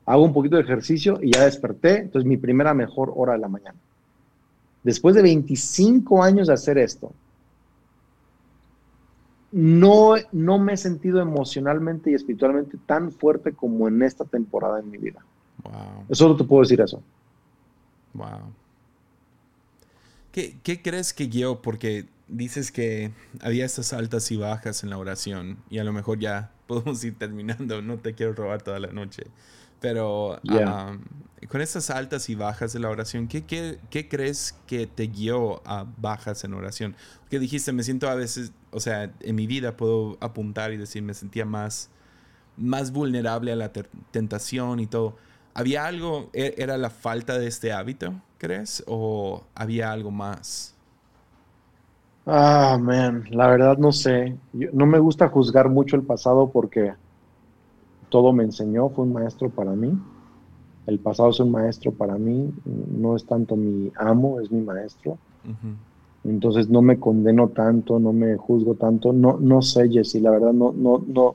[0.05, 3.49] Hago un poquito de ejercicio y ya desperté, entonces mi primera mejor hora de la
[3.49, 3.79] mañana.
[4.85, 7.13] Después de 25 años de hacer esto,
[9.51, 14.91] no, no me he sentido emocionalmente y espiritualmente tan fuerte como en esta temporada en
[14.91, 15.25] mi vida.
[15.65, 16.15] Wow.
[16.15, 17.03] Solo te puedo decir eso.
[18.15, 18.53] Wow.
[20.37, 23.11] ¿Qué, crees que yo, porque dices que
[23.41, 27.17] había estas altas y bajas en la oración y a lo mejor ya podemos ir
[27.17, 29.29] terminando, no te quiero robar toda la noche,
[29.81, 30.39] pero
[31.49, 35.87] con estas altas y bajas de la oración, ¿qué, ¿qué, crees que te guió a
[35.97, 36.97] bajas en oración?
[37.21, 41.03] Porque dijiste, me siento a veces, o sea, en mi vida puedo apuntar y decir,
[41.03, 41.89] me sentía más,
[42.59, 43.73] más vulnerable a la
[44.11, 45.17] tentación y todo.
[45.59, 48.85] ¿Había algo, e-, era la falta de este hábito, crees?
[48.87, 50.75] ¿O había algo más?
[52.27, 54.37] Ah, man, la verdad no sé.
[54.53, 56.93] no me gusta juzgar mucho el pasado porque
[58.11, 59.99] todo me enseñó, fue un maestro para mí.
[60.87, 65.17] El pasado es un maestro para mí, no es tanto mi amo, es mi maestro.
[66.23, 69.15] Entonces no me condeno tanto, no me juzgo tanto.
[69.15, 71.35] No, no sé, Jessy, la verdad no, no, no,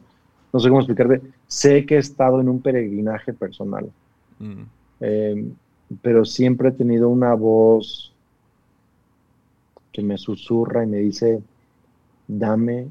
[0.53, 1.21] no sé cómo explicarte.
[1.47, 3.91] Sé que he estado en un peregrinaje personal.
[4.41, 4.63] Mm.
[5.01, 5.51] Eh,
[6.01, 8.13] pero siempre he tenido una voz
[9.91, 11.41] que me susurra y me dice,
[12.27, 12.87] dame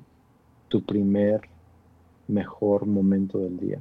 [0.68, 1.40] tu primer
[2.28, 3.78] mejor momento del día.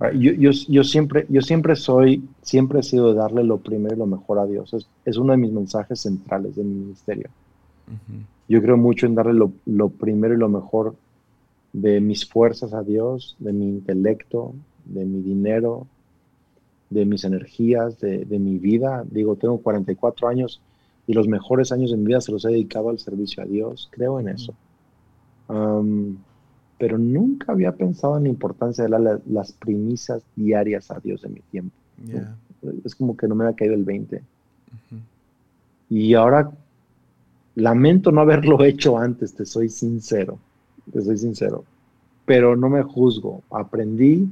[0.00, 3.96] Ah, yo, yo, yo, siempre, yo siempre soy, siempre he sido de darle lo primero
[3.96, 4.72] y lo mejor a Dios.
[4.72, 7.28] Es, es uno de mis mensajes centrales de mi ministerio.
[8.48, 10.94] Yo creo mucho en darle lo, lo, primero y lo mejor
[11.72, 15.86] de mis fuerzas a Dios, de mi intelecto, de mi dinero,
[16.90, 19.04] de mis energías, de, de mi vida.
[19.10, 20.60] Digo, tengo 44 años
[21.06, 23.88] y los mejores años de mi vida se los he dedicado al servicio a Dios.
[23.92, 24.54] Creo en eso
[26.78, 31.28] pero nunca había pensado en la importancia de darle las primicias diarias a Dios de
[31.28, 31.74] mi tiempo.
[32.84, 34.22] Es como que no me había caído el 20.
[35.90, 36.50] Y ahora
[37.56, 40.38] lamento no haberlo hecho antes, te soy sincero,
[40.92, 41.64] te soy sincero,
[42.24, 44.28] pero no me juzgo, aprendí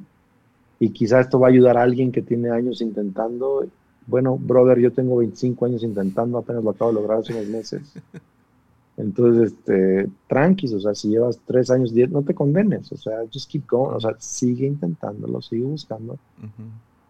[0.78, 3.66] y quizá esto va a ayudar a alguien que tiene años intentando.
[4.06, 7.82] Bueno, brother, yo tengo 25 años intentando, apenas lo acabo de lograr hace unos meses.
[8.96, 13.18] Entonces, este, tranquis, o sea, si llevas tres años, diez, no te condenes, o sea,
[13.32, 16.18] just keep going, o sea, sigue intentándolo, sigue buscando.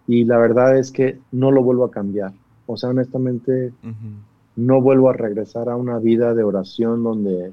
[0.08, 2.32] Y la verdad es que no lo vuelvo a cambiar.
[2.66, 3.72] O sea, honestamente,
[4.56, 7.52] no vuelvo a regresar a una vida de oración donde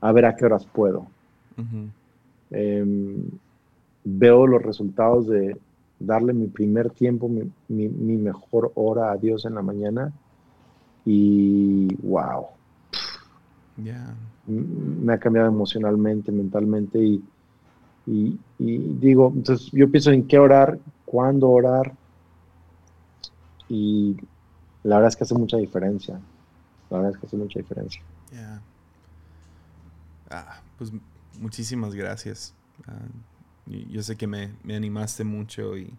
[0.00, 1.06] a ver a qué horas puedo.
[4.04, 5.56] Veo los resultados de
[5.98, 10.12] darle mi primer tiempo, mi, mi mejor hora a Dios en la mañana
[11.04, 12.46] y wow,
[14.46, 17.22] me ha cambiado emocionalmente, mentalmente y,
[18.06, 21.92] y, digo, entonces yo pienso en qué orar, cuándo orar
[23.68, 24.16] y
[24.82, 26.20] la verdad es que hace mucha diferencia.
[26.90, 28.02] La verdad es que hace mucha diferencia.
[30.30, 30.92] Ah, pues
[31.40, 32.54] muchísimas gracias.
[32.86, 32.98] Ah,
[33.66, 35.92] yo sé que me, me, animaste mucho y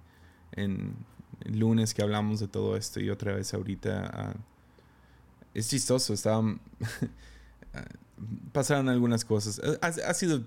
[0.51, 0.95] en
[1.41, 4.33] el lunes que hablamos de todo esto y otra vez ahorita ah,
[5.53, 6.13] es chistoso.
[6.13, 6.43] Estaba
[8.51, 9.61] pasaron algunas cosas.
[9.81, 10.43] Ha, sido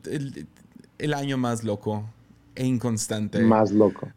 [0.99, 2.09] el, año más loco
[2.55, 3.41] e inconstante.
[3.41, 4.09] Más loco,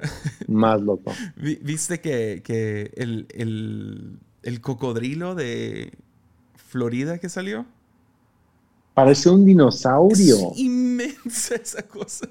[0.47, 1.13] más loco.
[1.35, 5.93] ¿Viste que, el, cocodrilo de
[6.55, 7.65] Florida que salió?
[8.93, 10.51] Parece un dinosaurio.
[10.51, 12.27] Es inmensa esa cosa.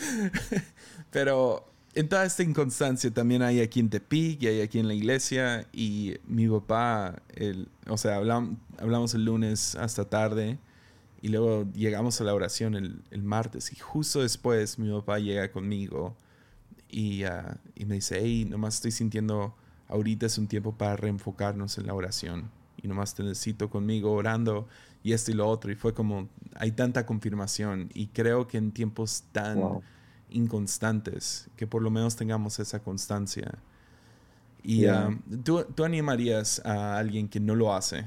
[1.10, 4.94] Pero en toda esta inconstancia también hay aquí en Tepic y hay aquí en la
[4.94, 5.66] iglesia.
[5.72, 10.58] Y mi papá, el, o sea, hablamos, el lunes hasta tarde
[11.22, 13.72] y luego llegamos a la oración el, el martes.
[13.72, 16.16] Y justo después mi papá llega conmigo
[16.88, 19.54] y, uh, y, me dice, hey, nomás estoy sintiendo,
[19.88, 22.50] ahorita es un tiempo para reenfocarnos en la oración.
[22.82, 24.66] Y nomás te necesito conmigo orando
[25.02, 25.70] y esto y lo otro.
[25.70, 27.90] Y fue como, hay tanta confirmación.
[27.94, 29.80] Y creo que en tiempos tan
[30.30, 33.52] inconstantes, que por lo menos tengamos esa constancia.
[34.62, 38.04] Y um, ¿tú, ¿tú, animarías a alguien que no lo hace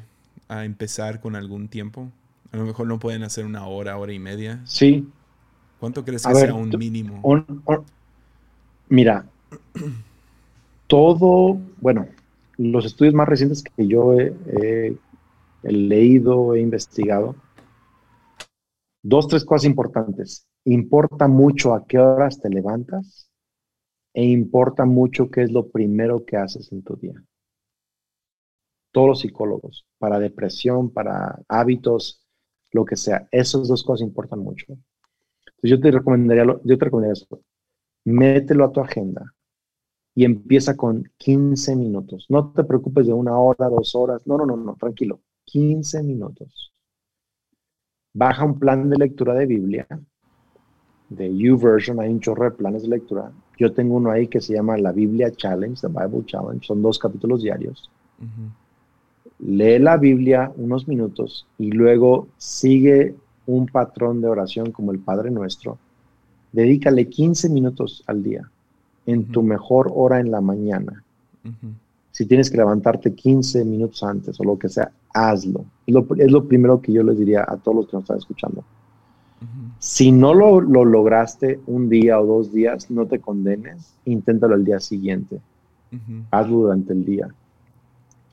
[0.48, 2.12] a empezar con algún tiempo?
[2.52, 4.62] A lo mejor no pueden hacer una hora, hora y media.
[4.66, 5.08] Sí.
[5.80, 7.22] ¿Cuánto crees que sea un mínimo?
[8.88, 9.26] mira,
[10.88, 12.08] todo, bueno,
[12.58, 14.96] los estudios más recientes que yo he
[15.72, 17.36] leído, he investigado,
[19.02, 23.30] dos, tres cosas importantes importa mucho a qué horas te levantas
[24.14, 27.22] e importa mucho qué es lo primero que haces en tu día.
[28.92, 32.24] Todos los psicólogos, para depresión, para hábitos,
[32.72, 34.78] lo que sea, esas dos cosas importan mucho.
[35.64, 37.42] Yo te recomendaría, yo te recomendaría esto.
[38.06, 39.34] Mételo a tu agenda
[40.14, 42.26] y empieza con 15 minutos.
[42.30, 44.22] No te preocupes de una hora, dos horas.
[44.28, 45.22] No, no, no, no, tranquilo.
[45.46, 46.72] 15 minutos.
[48.14, 49.88] Baja un plan de lectura de Biblia
[51.16, 53.32] de YouVersion, hay un chorro de planes de lectura.
[53.58, 56.98] Yo tengo uno ahí que se llama La Biblia Challenge, The Bible Challenge, son dos
[56.98, 57.90] capítulos diarios.
[59.40, 63.16] Lee la Biblia unos minutos y luego sigue
[63.46, 65.78] un patrón de oración como el Padre Nuestro.
[66.52, 68.50] Dedícale 15 minutos al día,
[69.06, 71.04] en tu mejor hora en la mañana.
[72.14, 75.66] Si tienes que levantarte 15 minutos antes o lo que sea, hazlo.
[75.86, 78.64] es lo primero que yo les diría a todos los que nos están escuchando
[79.80, 84.80] si no lo, lograste un día o dos días, no te condenes, inténtalo el día
[84.80, 85.42] siguiente.
[86.32, 87.28] Hazlo durante el día.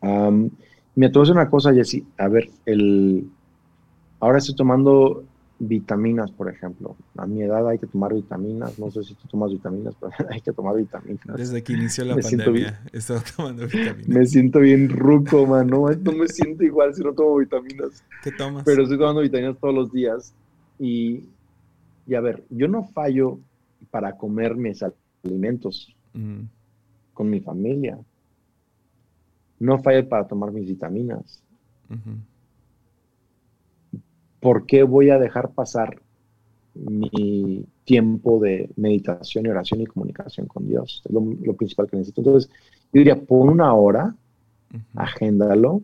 [0.00, 2.06] me atrevo una cosa, Jessy.
[2.18, 3.28] A ver, el,
[4.20, 5.24] ahora estoy tomando
[5.60, 6.96] vitaminas, por ejemplo.
[7.16, 8.78] A mi edad hay que tomar vitaminas.
[8.78, 11.36] No sé si tú tomas vitaminas, pero hay que tomar vitaminas.
[11.36, 14.08] Desde que inició la pandemia he estado tomando vitaminas.
[14.08, 15.68] Me siento bien ruco, man.
[15.68, 18.02] No, no me siento igual si no tomo vitaminas.
[18.24, 18.64] ¿Qué tomas?
[18.64, 20.34] Pero estoy tomando vitaminas todos los días.
[20.78, 21.24] Y,
[22.16, 23.38] a ver, yo no fallo
[23.90, 24.82] para comer mis
[25.22, 25.94] alimentos
[27.12, 27.98] con mi familia.
[29.58, 31.42] No fallo para tomar mis vitaminas.
[34.40, 36.00] ¿Por qué voy a dejar pasar
[36.74, 41.02] mi tiempo de meditación y oración y comunicación con Dios.
[41.04, 42.20] Es lo, principal que necesito.
[42.20, 42.50] Entonces,
[42.92, 44.14] yo diría, pon una hora,
[44.94, 45.82] agéndalo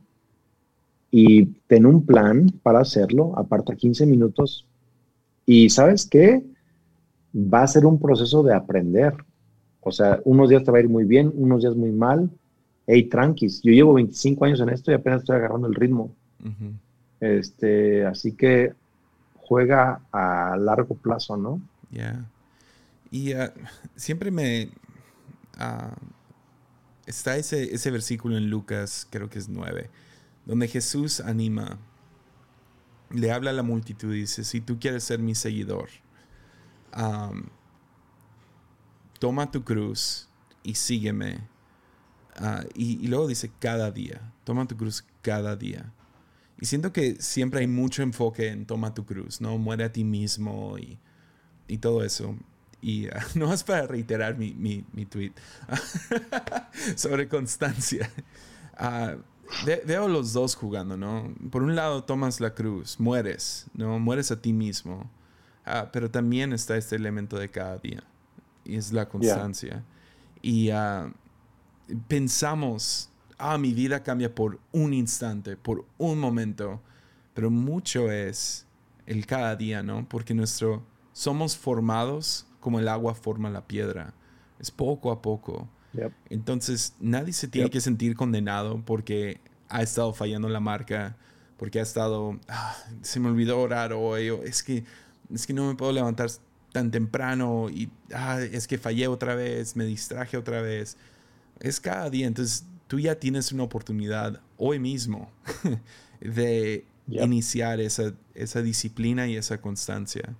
[1.10, 4.66] y ten un plan para hacerlo, aparta 15 minutos
[5.44, 6.44] y ¿sabes qué?
[7.34, 9.14] Va a ser un proceso de aprender.
[9.80, 12.30] O sea, unos días te va a ir muy bien, unos días muy mal.
[12.86, 16.14] Hey, tranquis, yo llevo 25 años en esto y apenas estoy agarrando el ritmo.
[17.20, 18.74] Este, así que
[19.36, 21.60] juega a largo plazo, ¿no?
[21.90, 22.24] Ya.
[23.10, 23.50] Y uh,
[23.94, 24.70] siempre me...
[25.58, 25.94] Uh,
[27.06, 29.88] está ese, ese versículo en Lucas, creo que es 9,
[30.44, 31.78] donde Jesús anima,
[33.10, 35.88] le habla a la multitud y dice, si tú quieres ser mi seguidor,
[39.18, 40.28] toma tu cruz
[40.62, 41.48] y sígueme.
[42.38, 45.90] Uh, y, y, luego dice cada día, toma tu cruz cada día.
[46.60, 49.58] Y siento que siempre hay mucho enfoque en toma tu cruz, ¿no?
[49.58, 50.98] Muere a ti mismo y,
[51.68, 52.36] y todo eso.
[52.80, 55.32] Y uh, no es para reiterar mi, mi, mi tweet
[56.96, 58.10] sobre constancia.
[58.80, 59.20] Uh,
[59.84, 61.34] veo los dos jugando, ¿no?
[61.50, 63.98] Por un lado tomas la cruz, mueres, ¿no?
[63.98, 65.10] Mueres a ti mismo.
[65.66, 68.02] Uh, pero también está este elemento de cada día.
[68.64, 69.84] Y es la constancia.
[70.42, 70.70] Y
[72.08, 76.80] pensamos ah, mi vida cambia por un instante, por un momento,
[77.34, 78.66] pero mucho es
[79.06, 80.08] el cada día, ¿no?
[80.08, 84.14] Porque nuestro, somos formados como el agua forma la piedra,
[84.58, 85.68] es poco a poco.
[86.28, 91.16] Entonces, nadie se tiene que sentir condenado porque ha estado fallando la marca,
[91.56, 94.84] porque ha estado, ah, se me olvidó orar hoy, o es que,
[95.32, 96.30] es que no me puedo levantar
[96.72, 100.98] tan temprano y ah, es que fallé otra vez, me distraje otra vez.
[101.60, 105.28] Es cada día, entonces tú ya tienes una oportunidad hoy mismo
[106.20, 110.34] de iniciar esa, esa, disciplina y esa constancia.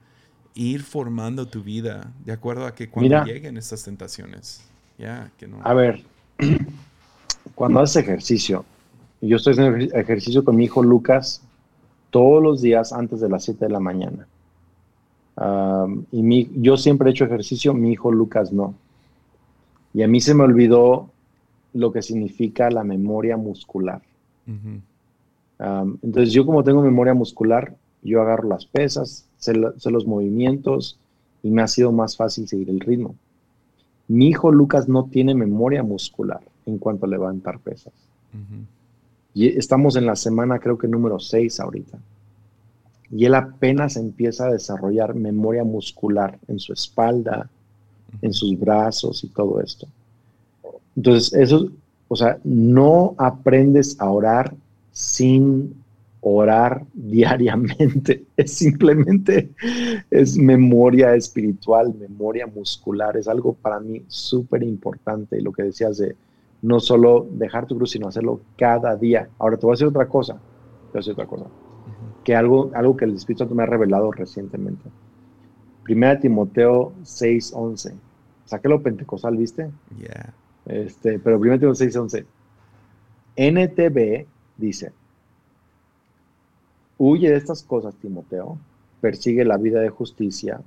[0.55, 4.64] Ir formando tu vida de acuerdo a que cuando lleguen estas tentaciones.
[4.98, 5.60] Ya, que no.
[5.62, 6.02] A ver,
[7.55, 8.64] cuando haces ejercicio,
[9.20, 11.43] yo estoy haciendo ejercicio con mi hijo Lucas
[12.10, 14.27] todos los días antes de las 7 de la mañana.
[16.12, 18.74] y mi, yo siempre he hecho ejercicio, mi hijo Lucas no.
[19.93, 21.10] Y a mí se me olvidó
[21.77, 24.03] lo que significa la memoria muscular.
[26.03, 30.98] entonces yo como tengo memoria muscular, yo agarro las pesas, sé, los movimientos
[31.43, 33.15] y me ha sido más fácil seguir el ritmo.
[34.09, 37.93] Mi hijo Lucas no tiene memoria muscular en cuanto a levantar pesas.
[39.35, 41.98] Y estamos en la semana creo que número 6 ahorita.
[43.11, 47.48] Y él apenas empieza a desarrollar memoria muscular en su espalda,
[48.23, 49.86] en sus brazos y todo esto.
[50.97, 51.68] Entonces, eso,
[52.09, 54.55] o sea, no aprendes a orar
[54.93, 55.74] sin
[56.20, 58.24] orar diariamente.
[58.36, 59.51] Es simplemente,
[60.10, 63.16] es memoria espiritual, memoria muscular.
[63.16, 65.40] Es algo para mí súper importante.
[65.40, 66.16] Lo que decías de
[66.62, 69.28] no solo dejar tu cruz, sino hacerlo cada día.
[69.39, 70.35] Ahora te voy a decir otra cosa.
[70.35, 71.44] Te voy a decir otra cosa.
[72.24, 74.90] Que algo, algo que el Espíritu Santo me ha revelado recientemente.
[75.85, 77.93] Primera Timoteo 6:11.
[78.47, 79.70] Saqué lo pentecostal, ¿viste?
[79.98, 80.35] Yeah.
[80.67, 82.27] Este, pero primero tengo 611.
[83.37, 84.27] NTB
[84.57, 84.93] dice,
[86.99, 88.59] huye de estas cosas, Timoteo,
[89.01, 90.61] persigue la vida de justicia.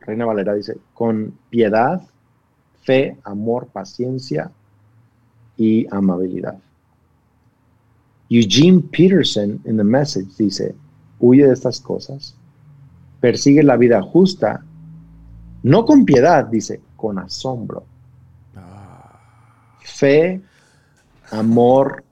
[0.00, 2.02] Reina Valera dice, con piedad,
[2.82, 4.50] fe, amor, paciencia
[5.56, 6.58] y amabilidad.
[8.28, 10.74] Eugene Peterson en The Message dice,
[11.18, 12.36] huye de estas cosas,
[13.20, 14.64] persigue la vida justa,
[15.62, 17.84] no con piedad, dice, con asombro
[20.00, 20.40] fe,
[21.30, 22.02] amor,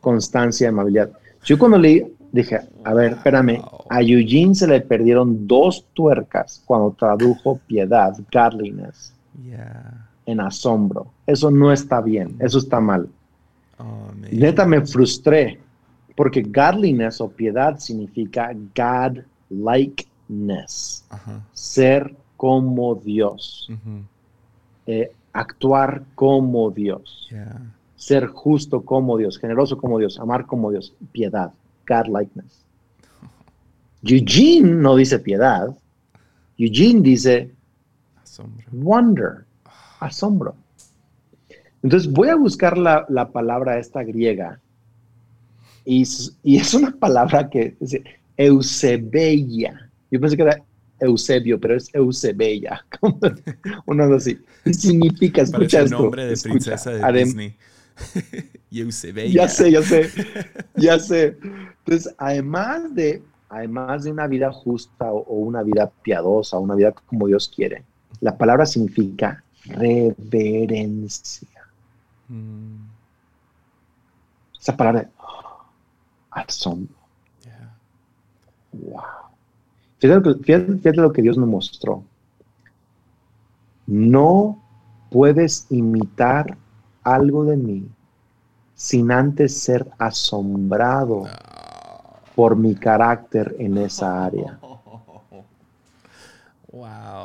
[0.00, 1.12] constancia, amabilidad.
[1.44, 2.02] Yo cuando leí,
[2.32, 9.12] dije, a ver, espérame, a Eugene se le perdieron dos tuercas cuando tradujo piedad, godliness,
[10.24, 11.08] en asombro.
[11.26, 13.06] Eso no está bien, eso está mal.
[13.78, 15.60] Oh, Neta me frustré,
[16.16, 21.04] porque godliness o piedad significa God-likeness,
[21.52, 23.68] ser como Dios
[25.32, 27.28] actuar como Dios,
[27.96, 31.52] ser justo como Dios, generoso como Dios, amar como Dios, piedad,
[31.86, 32.64] God-likeness.
[34.02, 35.76] Eugene no dice piedad,
[36.56, 37.50] Eugene dice
[38.72, 39.44] wonder,
[39.98, 40.54] asombro.
[41.82, 44.60] Entonces voy a buscar la, palabra esta griega.
[45.84, 46.06] Y,
[46.42, 48.04] y, es una palabra que dice
[48.36, 49.90] Eusebia.
[50.10, 50.62] Yo pensé que era
[51.00, 52.84] Eusebio, pero es Eusebella,
[53.86, 54.38] uno así.
[54.72, 56.02] Significa, escucha esto.
[56.02, 57.56] nombre de princesa de Disney.
[58.70, 60.10] Ya sé, ya sé,
[60.76, 61.36] ya sé.
[61.84, 67.26] Entonces, además de además de una vida justa o, una vida piadosa, una vida como
[67.26, 67.84] Dios quiere,
[68.20, 71.48] la palabra significa reverencia.
[72.28, 72.86] Mm.
[74.58, 75.64] Esa palabra, oh,
[76.30, 76.94] asombro.
[78.72, 79.29] Wow.
[80.00, 82.02] Fíjate lo que Dios me mostró.
[83.86, 84.58] No
[85.10, 86.56] puedes imitar
[87.02, 87.88] algo de mí
[88.74, 91.24] sin antes ser asombrado
[92.34, 94.58] por mi carácter en esa área.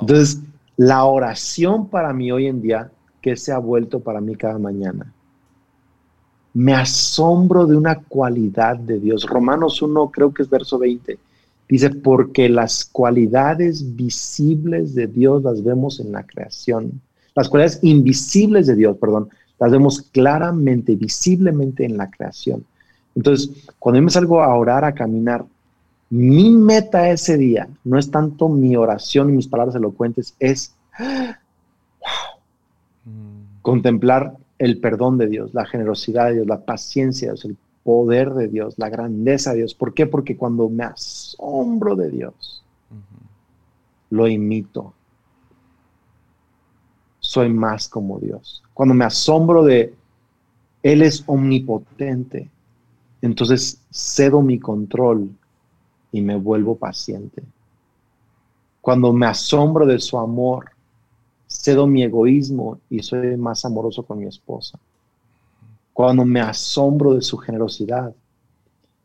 [0.01, 0.41] Entonces,
[0.75, 2.91] la oración para mí hoy en día,
[3.21, 5.13] que se ha vuelto para mí cada mañana,
[6.53, 9.23] me asombro de una cualidad de Dios.
[9.25, 11.17] Romanos 1, creo que es verso 20,
[11.67, 17.01] dice, porque las cualidades visibles de Dios las vemos en la creación.
[17.35, 19.29] Las cualidades invisibles de Dios, perdón,
[19.59, 22.65] las vemos claramente, visiblemente en la creación.
[23.15, 25.45] Entonces, cuando yo me salgo a orar, a caminar,
[26.09, 30.75] mi meta ese día no es tanto mi oración y mis palabras elocuentes, es
[33.05, 33.61] mm.
[33.61, 38.33] contemplar el perdón de Dios, la generosidad de Dios, la paciencia de Dios, el poder
[38.33, 39.75] de Dios, la grandeza de Dios.
[39.75, 40.07] ¿Por qué?
[40.07, 42.63] Porque cuando me asombro de Dios,
[44.09, 44.91] lo imito.
[47.19, 48.63] Soy más como Dios.
[48.73, 49.93] Cuando me asombro de
[50.81, 52.49] Él es omnipotente,
[53.21, 55.29] entonces cedo mi control
[56.11, 57.43] y me vuelvo paciente.
[58.81, 60.71] Cuando me asombro de su amor,
[61.47, 64.79] cedo mi egoísmo y soy más amoroso con mi esposa.
[65.95, 68.13] Cuando me asombro de su generosidad,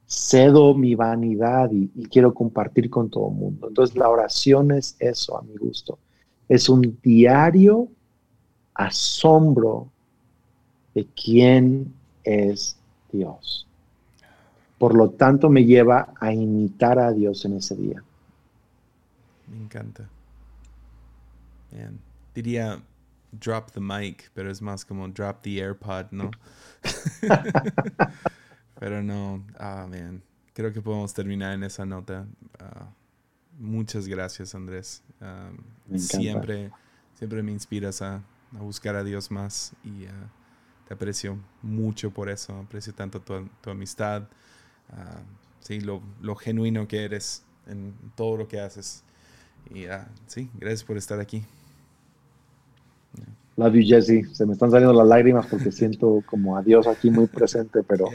[0.09, 3.69] cedo mi vanidad y, quiero compartir con todo el mundo.
[3.69, 6.01] Entonces la oración es eso, a mi gusto.
[6.49, 7.87] Es un diario
[8.75, 9.87] asombro
[10.93, 11.95] de quién
[12.25, 12.77] es
[13.13, 13.69] Dios.
[14.77, 18.03] Por lo tanto, me lleva a imitar a Dios en ese día.
[19.49, 20.09] Me encanta.
[22.35, 22.83] Diría
[23.33, 26.31] drop the mic, pero es más como drop the AirPod, ¿no?
[28.79, 30.23] pero no, ah, man.
[30.53, 32.27] Creo que podemos terminar en esa nota.
[32.59, 32.89] Ah,
[33.59, 35.03] muchas gracias, Andrés.
[35.21, 35.51] Ah,
[35.97, 36.71] siempre,
[37.15, 40.07] siempre me inspiras a, buscar a Dios más y
[40.89, 42.57] te aprecio mucho por eso.
[42.59, 44.29] Aprecio tanto tu amistad,
[44.93, 45.23] Ah,
[45.61, 46.03] sí, lo,
[46.37, 49.03] genuino que eres en todo lo que haces.
[49.71, 51.45] Y uh, sí, gracias por estar aquí.
[53.57, 54.27] Love you, Jesse.
[54.33, 58.07] Se me están saliendo las lágrimas porque siento como a Dios aquí muy presente, pero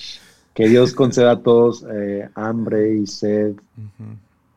[0.54, 3.54] que Dios conceda a todos eh, hambre y sed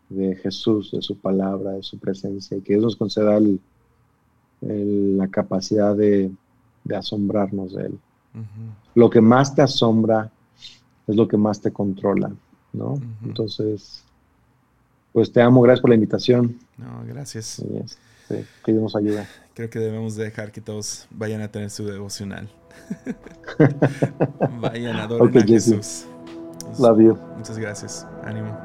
[0.09, 3.39] de Jesús, de su palabra, de su presencia, y que Dios nos conceda
[4.61, 6.31] la capacidad de,
[6.95, 7.99] asombrarnos de Él.
[8.93, 10.31] Lo que más te asombra
[11.07, 12.31] es lo que más te controla,
[12.73, 13.01] ¿no?
[13.23, 14.03] Entonces,
[15.11, 16.59] pues te amo, gracias por la invitación.
[16.77, 17.63] No, gracias.
[18.27, 19.25] Sí, que Dios nos ayude.
[19.57, 22.47] Creo que debemos dejar que todos vayan a tener su devocional.
[24.61, 26.05] vayan a adorar a Jesús.
[26.77, 27.17] Love you.
[27.35, 28.05] Muchas gracias.
[28.23, 28.55] Ánimo.